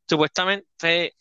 [0.10, 1.16] Supuestamente,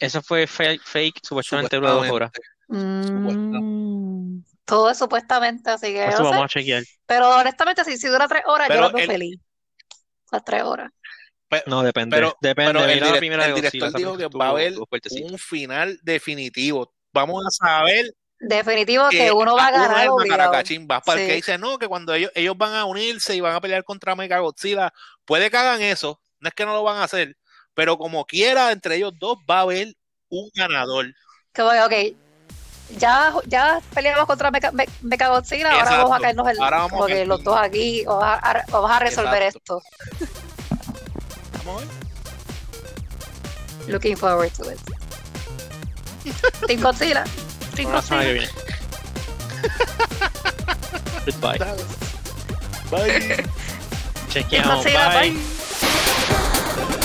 [0.00, 2.30] eso fue fake, fake, supuestamente dura dos horas.
[2.68, 6.44] Mm, todo es supuestamente, así que Eso no vamos sé.
[6.44, 6.82] a chequear.
[7.06, 9.40] Pero honestamente, si, si dura tres horas, yo las veo el- feliz.
[10.30, 10.90] Las tres horas.
[11.48, 12.72] Pe- No, depende, Pero, depende.
[12.74, 16.92] pero el, direct- primera el director dijo que va a haber un final definitivo.
[17.14, 21.34] Vamos a saber Definitivo que que uno va a ganar caracachín va para el que
[21.34, 24.38] dice no, que cuando ellos, ellos van a unirse y van a pelear contra Mega
[24.38, 24.92] Godzilla,
[25.24, 27.36] puede que hagan eso, no es que no lo van a hacer,
[27.74, 29.88] pero como quiera, entre ellos dos va a haber
[30.28, 31.06] un ganador.
[31.52, 32.16] Que, ok,
[32.96, 37.04] ya, ya peleamos contra Mecha, Me- Mechagodzilla, ahora vamos a caernos el, Ahora vamos como
[37.04, 39.82] a que caer- los dos aquí, vamos a, a- vamos a resolver Exacto.
[40.14, 40.28] esto.
[41.64, 41.88] Vamos a ver.
[43.88, 44.78] Looking forward to it.
[46.66, 47.24] Team Godzilla.
[47.78, 48.48] Trigo la semana que viene.
[51.26, 51.58] Goodbye.
[52.90, 53.44] Bye.
[54.30, 54.82] Chequeamos.
[54.82, 54.94] Bye.
[55.30, 56.98] bye.